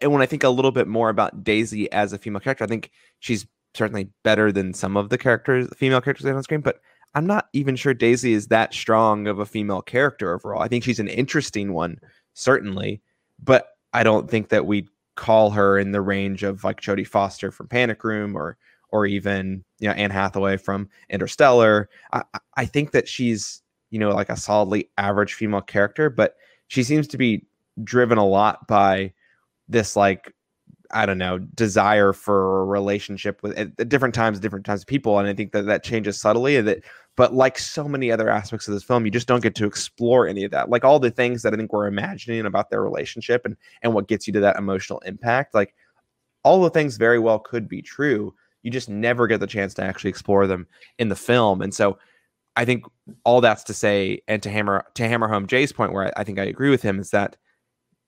[0.00, 2.68] and when I think a little bit more about Daisy as a female character, I
[2.68, 2.90] think
[3.20, 6.60] she's certainly better than some of the characters, female characters on screen.
[6.60, 6.80] But
[7.14, 10.62] I'm not even sure Daisy is that strong of a female character overall.
[10.62, 11.98] I think she's an interesting one,
[12.34, 13.00] certainly
[13.42, 17.50] but I don't think that we'd call her in the range of like Jodie Foster
[17.50, 18.56] from Panic Room or
[18.90, 21.88] or even you know Anne Hathaway from Interstellar.
[22.12, 22.22] I,
[22.56, 26.36] I think that she's you know like a solidly average female character, but
[26.68, 27.46] she seems to be
[27.82, 29.12] driven a lot by
[29.68, 30.32] this like
[30.90, 35.18] I don't know desire for a relationship with at different times, different times of people,
[35.18, 36.60] and I think that that changes subtly.
[36.60, 36.84] That
[37.16, 40.26] but like so many other aspects of this film, you just don't get to explore
[40.26, 40.68] any of that.
[40.68, 44.08] Like all the things that I think we're imagining about their relationship and and what
[44.08, 45.54] gets you to that emotional impact.
[45.54, 45.74] Like
[46.42, 48.34] all the things very well could be true.
[48.62, 50.66] You just never get the chance to actually explore them
[50.98, 51.62] in the film.
[51.62, 51.98] And so
[52.56, 52.84] I think
[53.24, 56.24] all that's to say, and to hammer to hammer home Jay's point, where I, I
[56.24, 57.36] think I agree with him, is that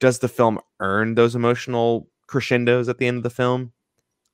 [0.01, 3.73] does the film earn those emotional crescendos at the end of the film?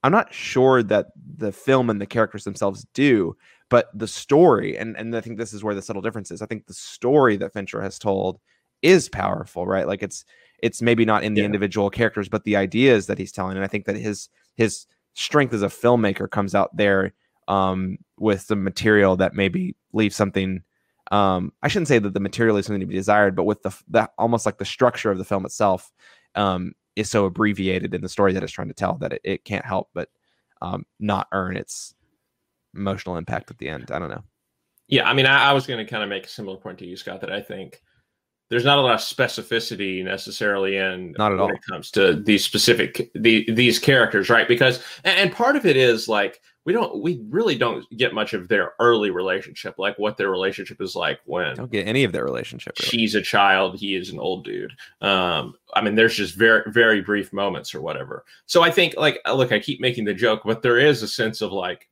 [0.03, 3.37] I'm not sure that the film and the characters themselves do,
[3.73, 6.43] but the story, and, and I think this is where the subtle difference is.
[6.43, 8.39] I think the story that Fincher has told
[8.83, 9.87] is powerful, right?
[9.87, 10.27] Like it's
[10.63, 11.47] it's maybe not in the yeah.
[11.47, 13.57] individual characters, but the ideas that he's telling.
[13.57, 17.15] And I think that his his strength as a filmmaker comes out there
[17.49, 20.63] um, with some material that maybe leaves something.
[21.11, 23.75] Um, I shouldn't say that the material is something to be desired, but with the,
[23.89, 25.91] the almost like the structure of the film itself
[26.35, 29.45] um, is so abbreviated in the story that it's trying to tell that it, it
[29.47, 30.11] can't help but
[30.61, 31.95] um, not earn its
[32.75, 33.91] emotional impact at the end.
[33.91, 34.25] I don't know.
[34.89, 36.87] Yeah, I mean, I, I was going to kind of make a similar point to
[36.87, 37.81] you, Scott, that I think
[38.53, 42.15] there's not a lot of specificity necessarily in not at all when it comes to
[42.15, 44.47] these specific the, these characters, right?
[44.47, 48.49] Because and part of it is like we don't we really don't get much of
[48.49, 52.25] their early relationship, like what their relationship is like when don't get any of their
[52.25, 52.75] relationship.
[52.79, 52.91] Really.
[52.91, 54.73] She's a child, he is an old dude.
[55.01, 58.27] Um, I mean, there's just very very brief moments or whatever.
[58.45, 61.41] So I think like look, I keep making the joke, but there is a sense
[61.41, 61.89] of like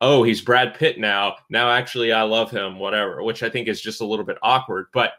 [0.00, 1.36] oh, he's Brad Pitt now.
[1.50, 4.86] Now, actually, I love him, whatever, which I think is just a little bit awkward.
[4.92, 5.12] But,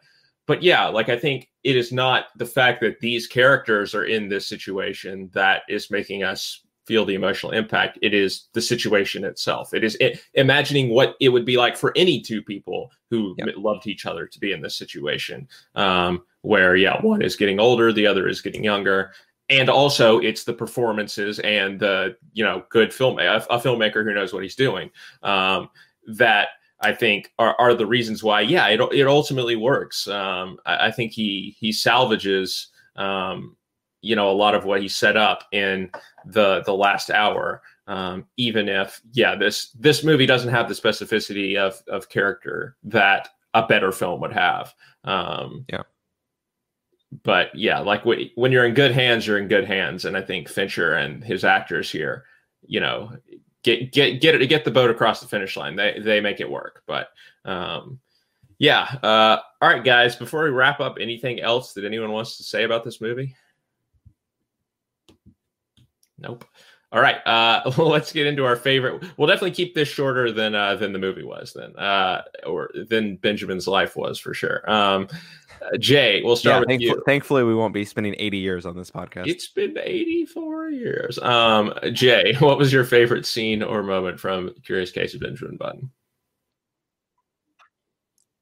[0.46, 4.30] but yeah, like I think it is not the fact that these characters are in
[4.30, 8.00] this situation that is making us feel the emotional impact.
[8.02, 9.74] It is the situation itself.
[9.74, 13.50] It is it, imagining what it would be like for any two people who yep.
[13.58, 17.92] loved each other to be in this situation, um, where yeah, one is getting older,
[17.92, 19.12] the other is getting younger,
[19.50, 24.14] and also it's the performances and the you know good film a, a filmmaker who
[24.14, 24.90] knows what he's doing
[25.24, 25.70] um,
[26.08, 26.50] that
[26.82, 30.08] I think are, are the reasons why yeah it, it ultimately works.
[30.08, 33.56] Um, I, I, think he he salvages um,
[34.02, 35.90] you know a lot of what he set up in
[36.26, 37.62] the the last hour.
[37.88, 43.30] Um, even if yeah this this movie doesn't have the specificity of of character that
[43.54, 44.74] a better film would have.
[45.04, 45.84] Um, yeah
[47.24, 50.50] but yeah, like when you're in good hands, you're in good hands, and I think
[50.50, 52.26] Fincher and his actors here,
[52.66, 53.12] you know,
[53.64, 55.76] get get get it get the boat across the finish line.
[55.76, 56.84] They they make it work.
[56.86, 57.10] But
[57.46, 58.00] um,
[58.60, 60.16] yeah, uh, all right, guys.
[60.16, 63.36] Before we wrap up, anything else that anyone wants to say about this movie?
[66.18, 66.46] Nope.
[66.92, 69.04] All right, uh, let's get into our favorite.
[69.18, 73.18] We'll definitely keep this shorter than uh, than the movie was, then, uh, or than
[73.18, 74.70] Benjamin's life was for sure.
[74.70, 75.10] Um,
[75.62, 77.04] uh, Jay, we'll start yeah, with thankfully, you.
[77.06, 79.28] Thankfully, we won't be spending 80 years on this podcast.
[79.28, 81.20] It's been 84 years.
[81.20, 85.92] Um, Jay, what was your favorite scene or moment from Curious Case of Benjamin Button?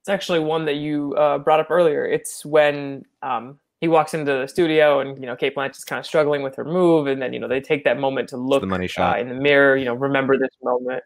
[0.02, 2.06] It's actually one that you uh, brought up earlier.
[2.06, 6.06] It's when um, he walks into the studio and you know Cate Blanchett's kind of
[6.06, 8.68] struggling with her move, and then you know they take that moment to look the
[8.68, 9.18] money shot.
[9.18, 9.76] Uh, in the mirror.
[9.76, 11.04] You know, remember this moment.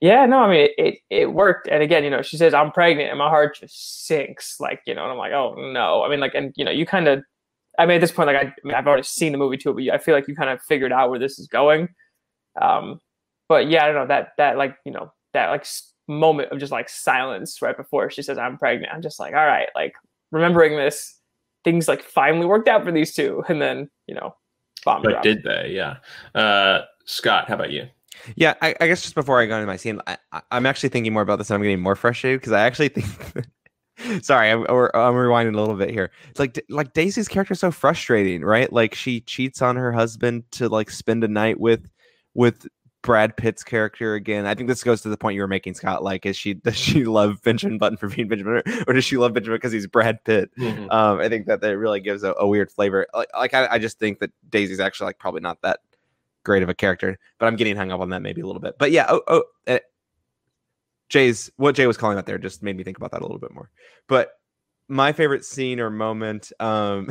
[0.00, 1.68] Yeah, no, I mean it, it, it worked.
[1.68, 4.58] And again, you know, she says I'm pregnant, and my heart just sinks.
[4.58, 6.02] Like you know, and I'm like, oh no.
[6.02, 7.22] I mean, like, and you know, you kind of.
[7.78, 9.72] I mean, at this point, like I, I mean, I've already seen the movie too,
[9.72, 11.88] but I feel like you kind of figured out where this is going.
[12.60, 13.00] Um,
[13.48, 15.66] but yeah, I don't know that that like you know that like
[16.08, 18.92] moment of just like silence right before she says I'm pregnant.
[18.92, 19.94] I'm just like, all right, like
[20.30, 21.18] remembering this,
[21.64, 24.34] things like finally worked out for these two, and then you know,
[24.84, 25.02] bomb.
[25.02, 25.24] But dropped.
[25.24, 25.72] did they?
[25.74, 25.96] Yeah.
[26.34, 27.88] Uh, Scott, how about you?
[28.36, 30.16] Yeah, I, I, guess just before I go into my scene, I,
[30.50, 33.06] am actually thinking more about this and I'm getting more frustrated because I actually think.
[34.24, 36.10] sorry, I'm, I'm rewinding a little bit here.
[36.30, 38.72] It's like like Daisy's character is so frustrating, right?
[38.72, 41.90] Like she cheats on her husband to like spend a night with
[42.34, 42.66] with
[43.02, 44.46] Brad Pitt's character again.
[44.46, 46.02] I think this goes to the point you were making, Scott.
[46.02, 49.32] Like, is she does she love Benjamin Button for being Benjamin, or does she love
[49.32, 50.50] Benjamin because he's Brad Pitt?
[50.58, 50.90] Mm-hmm.
[50.90, 53.06] Um, I think that that really gives a, a weird flavor.
[53.14, 55.80] Like, like I, I, just think that Daisy's actually like probably not that
[56.44, 58.76] great of a character, but I'm getting hung up on that maybe a little bit.
[58.78, 59.78] But yeah, oh, oh uh,
[61.08, 63.38] Jay's what Jay was calling out there just made me think about that a little
[63.38, 63.70] bit more.
[64.06, 64.32] But
[64.88, 67.08] my favorite scene or moment, um,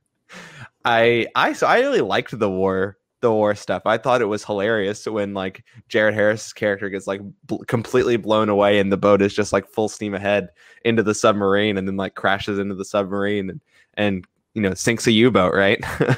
[0.84, 3.82] I I so I really liked the war the war stuff.
[3.84, 8.48] I thought it was hilarious when like Jared Harris' character gets like bl- completely blown
[8.48, 10.48] away and the boat is just like full steam ahead
[10.84, 13.60] into the submarine and then like crashes into the submarine and
[13.94, 15.82] and you know sinks a u-boat right?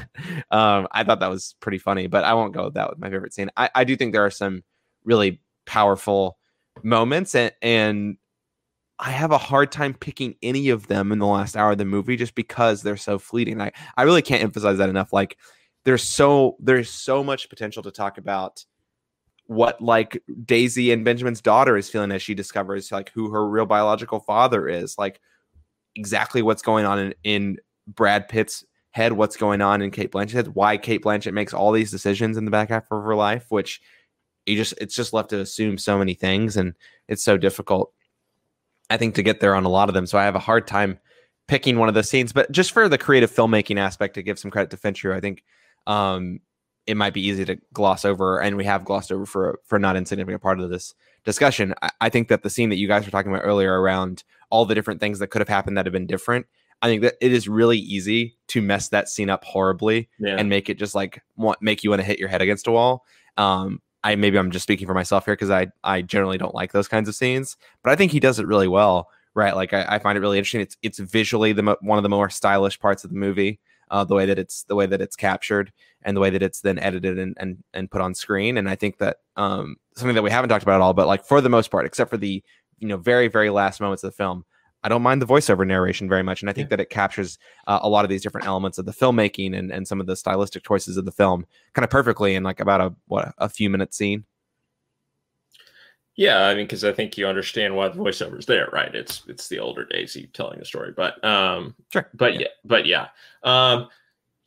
[0.51, 3.09] Um, i thought that was pretty funny but i won't go with that with my
[3.09, 3.51] favorite scene.
[3.57, 4.63] I, I do think there are some
[5.05, 6.39] really powerful
[6.83, 8.17] moments and, and
[8.99, 11.85] i have a hard time picking any of them in the last hour of the
[11.85, 13.61] movie just because they're so fleeting.
[13.61, 15.13] I, I really can't emphasize that enough.
[15.13, 15.39] Like
[15.85, 18.65] there's so there's so much potential to talk about
[19.47, 23.67] what like daisy and benjamin's daughter is feeling as she discovers like who her real
[23.67, 25.21] biological father is like
[25.97, 27.57] exactly what's going on in, in
[27.87, 31.73] Brad Pitt's head, what's going on in Cate Blanchett's head, why Cate Blanchett makes all
[31.73, 33.81] these decisions in the back half of her life, which
[34.47, 36.75] you just it's just left to assume so many things and
[37.09, 37.93] it's so difficult.
[38.91, 40.07] I think to get there on a lot of them.
[40.07, 40.99] So I have a hard time
[41.49, 42.33] picking one of the scenes.
[42.33, 45.45] But just for the creative filmmaking aspect, to give some credit to Fincher, I think
[45.87, 46.41] um,
[46.87, 49.97] it might be easy to gloss over, and we have glossed over for for not
[49.97, 51.75] insignificant part of this discussion.
[51.83, 54.65] I, I think that the scene that you guys were talking about earlier around all
[54.65, 56.47] the different things that could have happened that have been different
[56.83, 60.37] I think that it is really easy to mess that scene up horribly Yeah.
[60.37, 62.73] and make it just like want make you want to hit your head against a
[62.73, 63.05] wall.
[63.39, 66.73] Um, I maybe I'm just speaking for myself here because I I generally don't like
[66.73, 69.09] those kinds of scenes, but I think he does it really well.
[69.35, 70.61] Right, like I, I find it really interesting.
[70.61, 73.61] It's it's visually the mo- one of the more stylish parts of the movie.
[73.91, 75.71] Uh, the way that it's the way that it's captured
[76.03, 78.57] and the way that it's then edited and and, and put on screen.
[78.59, 81.25] And I think that um, something that we haven't talked about at all, but like
[81.25, 82.43] for the most part, except for the
[82.79, 84.45] you know very very last moments of the film,
[84.85, 87.79] I don't mind the voiceover narration very much, and I think that it captures uh,
[87.83, 90.65] a lot of these different elements of the filmmaking and, and some of the stylistic
[90.65, 93.95] choices of the film kind of perfectly in like about a what a few minute
[93.95, 94.25] scene.
[96.17, 98.95] Yeah, I mean, because I think you understand why the voiceover's there, right?
[98.95, 102.09] It's it's the older Daisy telling the story, but um, Sure.
[102.15, 102.41] but Yeah.
[102.41, 103.09] yeah, but yeah,
[103.45, 103.89] um,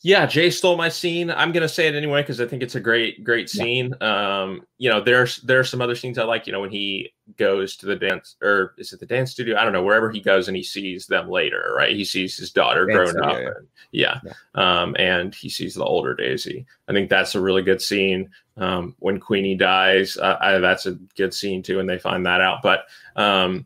[0.06, 0.28] yeah.
[0.28, 1.32] Jay stole my scene.
[1.32, 3.64] I'm gonna say it anyway because I think it's a great, great Yeah.
[3.64, 3.96] scene.
[4.02, 6.46] Um, you know, there's there are some other scenes I like.
[6.46, 9.58] You know, when he goes to the dance, or is it the dance studio?
[9.58, 9.82] I don't know.
[9.84, 11.96] Wherever he goes and he sees them later, right?
[11.96, 13.32] He sees his daughter Dance growing up.
[13.36, 14.20] studio, and- yeah.
[14.54, 16.68] Um, and he sees the older Daisy.
[16.88, 18.30] I think that's a really good scene.
[18.58, 22.42] Um, when Queenie dies, uh, I, that's a good scene too, and they find that
[22.42, 22.62] out.
[22.62, 22.86] But
[23.16, 23.66] um,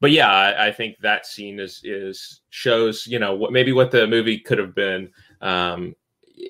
[0.00, 3.90] but yeah, I, I think that scene is is shows you know what maybe what
[3.92, 5.10] the movie could have been
[5.40, 5.94] um,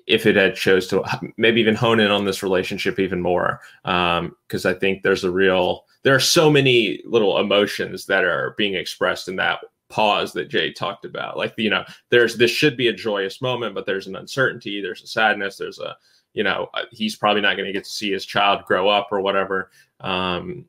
[0.07, 1.03] if it had chose to
[1.37, 5.30] maybe even hone in on this relationship even more Um, because I think there's a
[5.30, 10.49] real there are so many little emotions that are being expressed in that pause that
[10.49, 11.37] Jay talked about.
[11.37, 15.03] Like you know, there's this should be a joyous moment, but there's an uncertainty, there's
[15.03, 15.97] a sadness, there's a
[16.34, 19.09] you know uh, he's probably not going to get to see his child grow up
[19.11, 19.70] or whatever
[20.01, 20.64] um,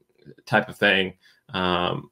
[0.46, 1.14] type of thing.
[1.54, 2.12] Um,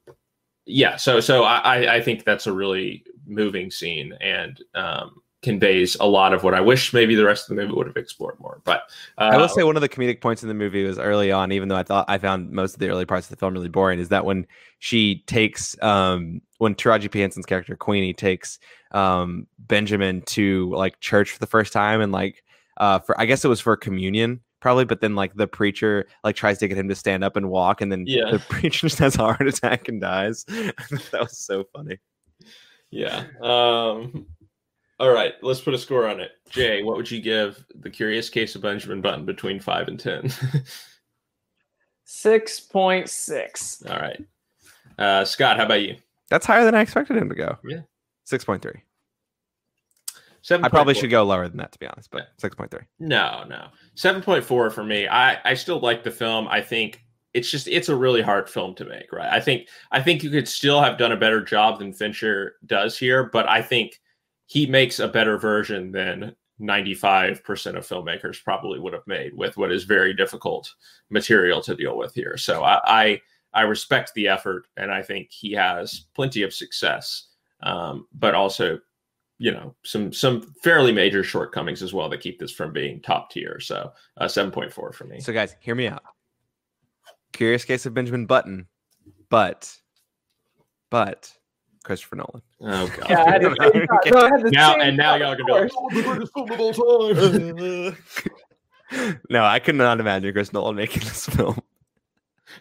[0.64, 6.06] yeah, so so I I think that's a really moving scene and um, conveys a
[6.06, 8.60] lot of what I wish maybe the rest of the movie would have explored more.
[8.64, 8.80] But
[9.16, 11.52] uh, I will say one of the comedic points in the movie was early on,
[11.52, 13.68] even though I thought I found most of the early parts of the film really
[13.68, 14.44] boring, is that when
[14.80, 17.20] she takes um when Taraji P.
[17.20, 18.58] Henson's character Queenie takes
[18.90, 22.42] um Benjamin to like church for the first time and like
[22.78, 26.34] uh for I guess it was for communion probably, but then like the preacher like
[26.34, 28.32] tries to get him to stand up and walk and then Yeah.
[28.32, 30.44] the preacher just has a heart attack and dies.
[30.48, 31.98] that was so funny.
[32.90, 33.24] Yeah.
[33.42, 34.26] Um,
[34.98, 36.32] all right, let's put a score on it.
[36.48, 40.30] Jay, what would you give the Curious Case of Benjamin Button between five and ten?
[42.04, 43.82] Six point six.
[43.90, 44.24] all right,
[44.98, 45.96] uh, Scott, how about you?
[46.30, 47.56] That's higher than I expected him to go.
[47.64, 47.80] Yeah.
[48.24, 48.82] Six point three.
[50.42, 50.64] Seven.
[50.64, 52.28] I probably should go lower than that to be honest, but Yeah.
[52.38, 52.84] six point three.
[53.00, 53.68] No, no.
[53.96, 55.08] Seven point four for me.
[55.08, 56.46] I I still like the film.
[56.48, 57.02] I think
[57.34, 59.30] it's just it's a really hard film to make, right?
[59.32, 62.96] I think I think you could still have done a better job than Fincher does
[62.96, 64.00] here, but I think
[64.46, 69.72] he makes a better version than 95% of filmmakers probably would have made with what
[69.72, 70.72] is very difficult
[71.10, 72.36] material to deal with here.
[72.36, 73.20] So I I,
[73.52, 77.28] I respect the effort and I think he has plenty of success.
[77.62, 78.78] Um, but also
[79.38, 83.30] you know some some fairly major shortcomings as well that keep this from being top
[83.30, 83.60] tier.
[83.60, 85.20] So uh, 7.4 for me.
[85.20, 86.02] So guys, hear me out.
[87.32, 88.66] Curious Case of Benjamin Button,
[89.28, 89.76] but
[90.90, 91.35] but
[91.86, 92.42] Christopher Nolan.
[92.62, 93.06] oh god.
[93.08, 93.86] Yeah, I had to, Okay.
[94.10, 96.60] no, I Now and now y'all of gonna be like, oh, the greatest film of
[96.60, 96.72] all
[97.14, 97.96] time.
[99.30, 101.60] no, I could not imagine Chris Nolan making this film.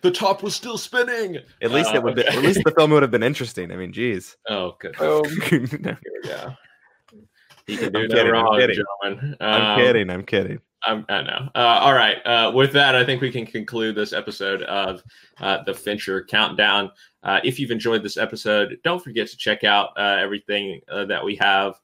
[0.02, 1.40] the top was still spinning.
[1.62, 2.16] At least Uh, it would.
[2.16, 3.72] Be, at least the film would have been interesting.
[3.72, 4.38] I mean, geez.
[4.50, 4.96] Oh, good.
[4.98, 5.24] Boom.
[5.82, 6.54] No, Here we go.
[7.68, 8.76] He can do I'm no kidding, I'm wrong, kidding.
[9.04, 9.36] gentlemen.
[9.40, 10.10] I'm Um, kidding.
[10.12, 10.60] I'm kidding.
[10.86, 11.50] I'm, I know.
[11.56, 12.18] Uh, all right.
[12.26, 15.04] Uh, with that, I think we can conclude this episode of
[15.40, 16.92] uh, the Fincher Countdown.
[17.24, 21.24] Uh, if you've enjoyed this episode, don't forget to check out uh, everything uh, that
[21.24, 21.80] we have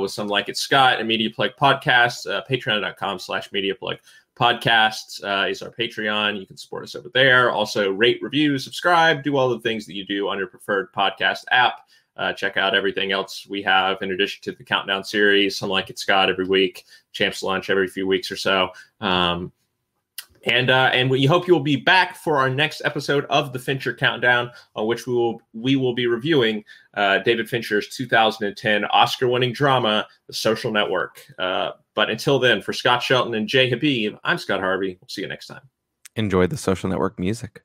[0.00, 2.26] with some like it Scott and MediaPlug podcasts.
[2.26, 3.98] Uh, Patreon.com slash MediaPlug
[4.36, 6.38] podcasts uh, is our Patreon.
[6.38, 7.50] You can support us over there.
[7.50, 11.44] Also, rate, review, subscribe, do all the things that you do on your preferred podcast
[11.50, 11.80] app.
[12.16, 15.90] Uh, check out everything else we have in addition to the countdown series, some like
[15.90, 16.84] it Scott every week,
[17.14, 18.68] Champs Lunch every few weeks or so.
[19.00, 19.52] Um,
[20.46, 23.58] and uh, and we hope you will be back for our next episode of the
[23.58, 29.52] Fincher Countdown, on which we will we will be reviewing uh, David Fincher's 2010 Oscar-winning
[29.52, 31.24] drama, The Social Network.
[31.38, 34.98] Uh, but until then, for Scott Shelton and Jay Habib, I'm Scott Harvey.
[35.00, 35.62] We'll see you next time.
[36.16, 37.62] Enjoy the social network music.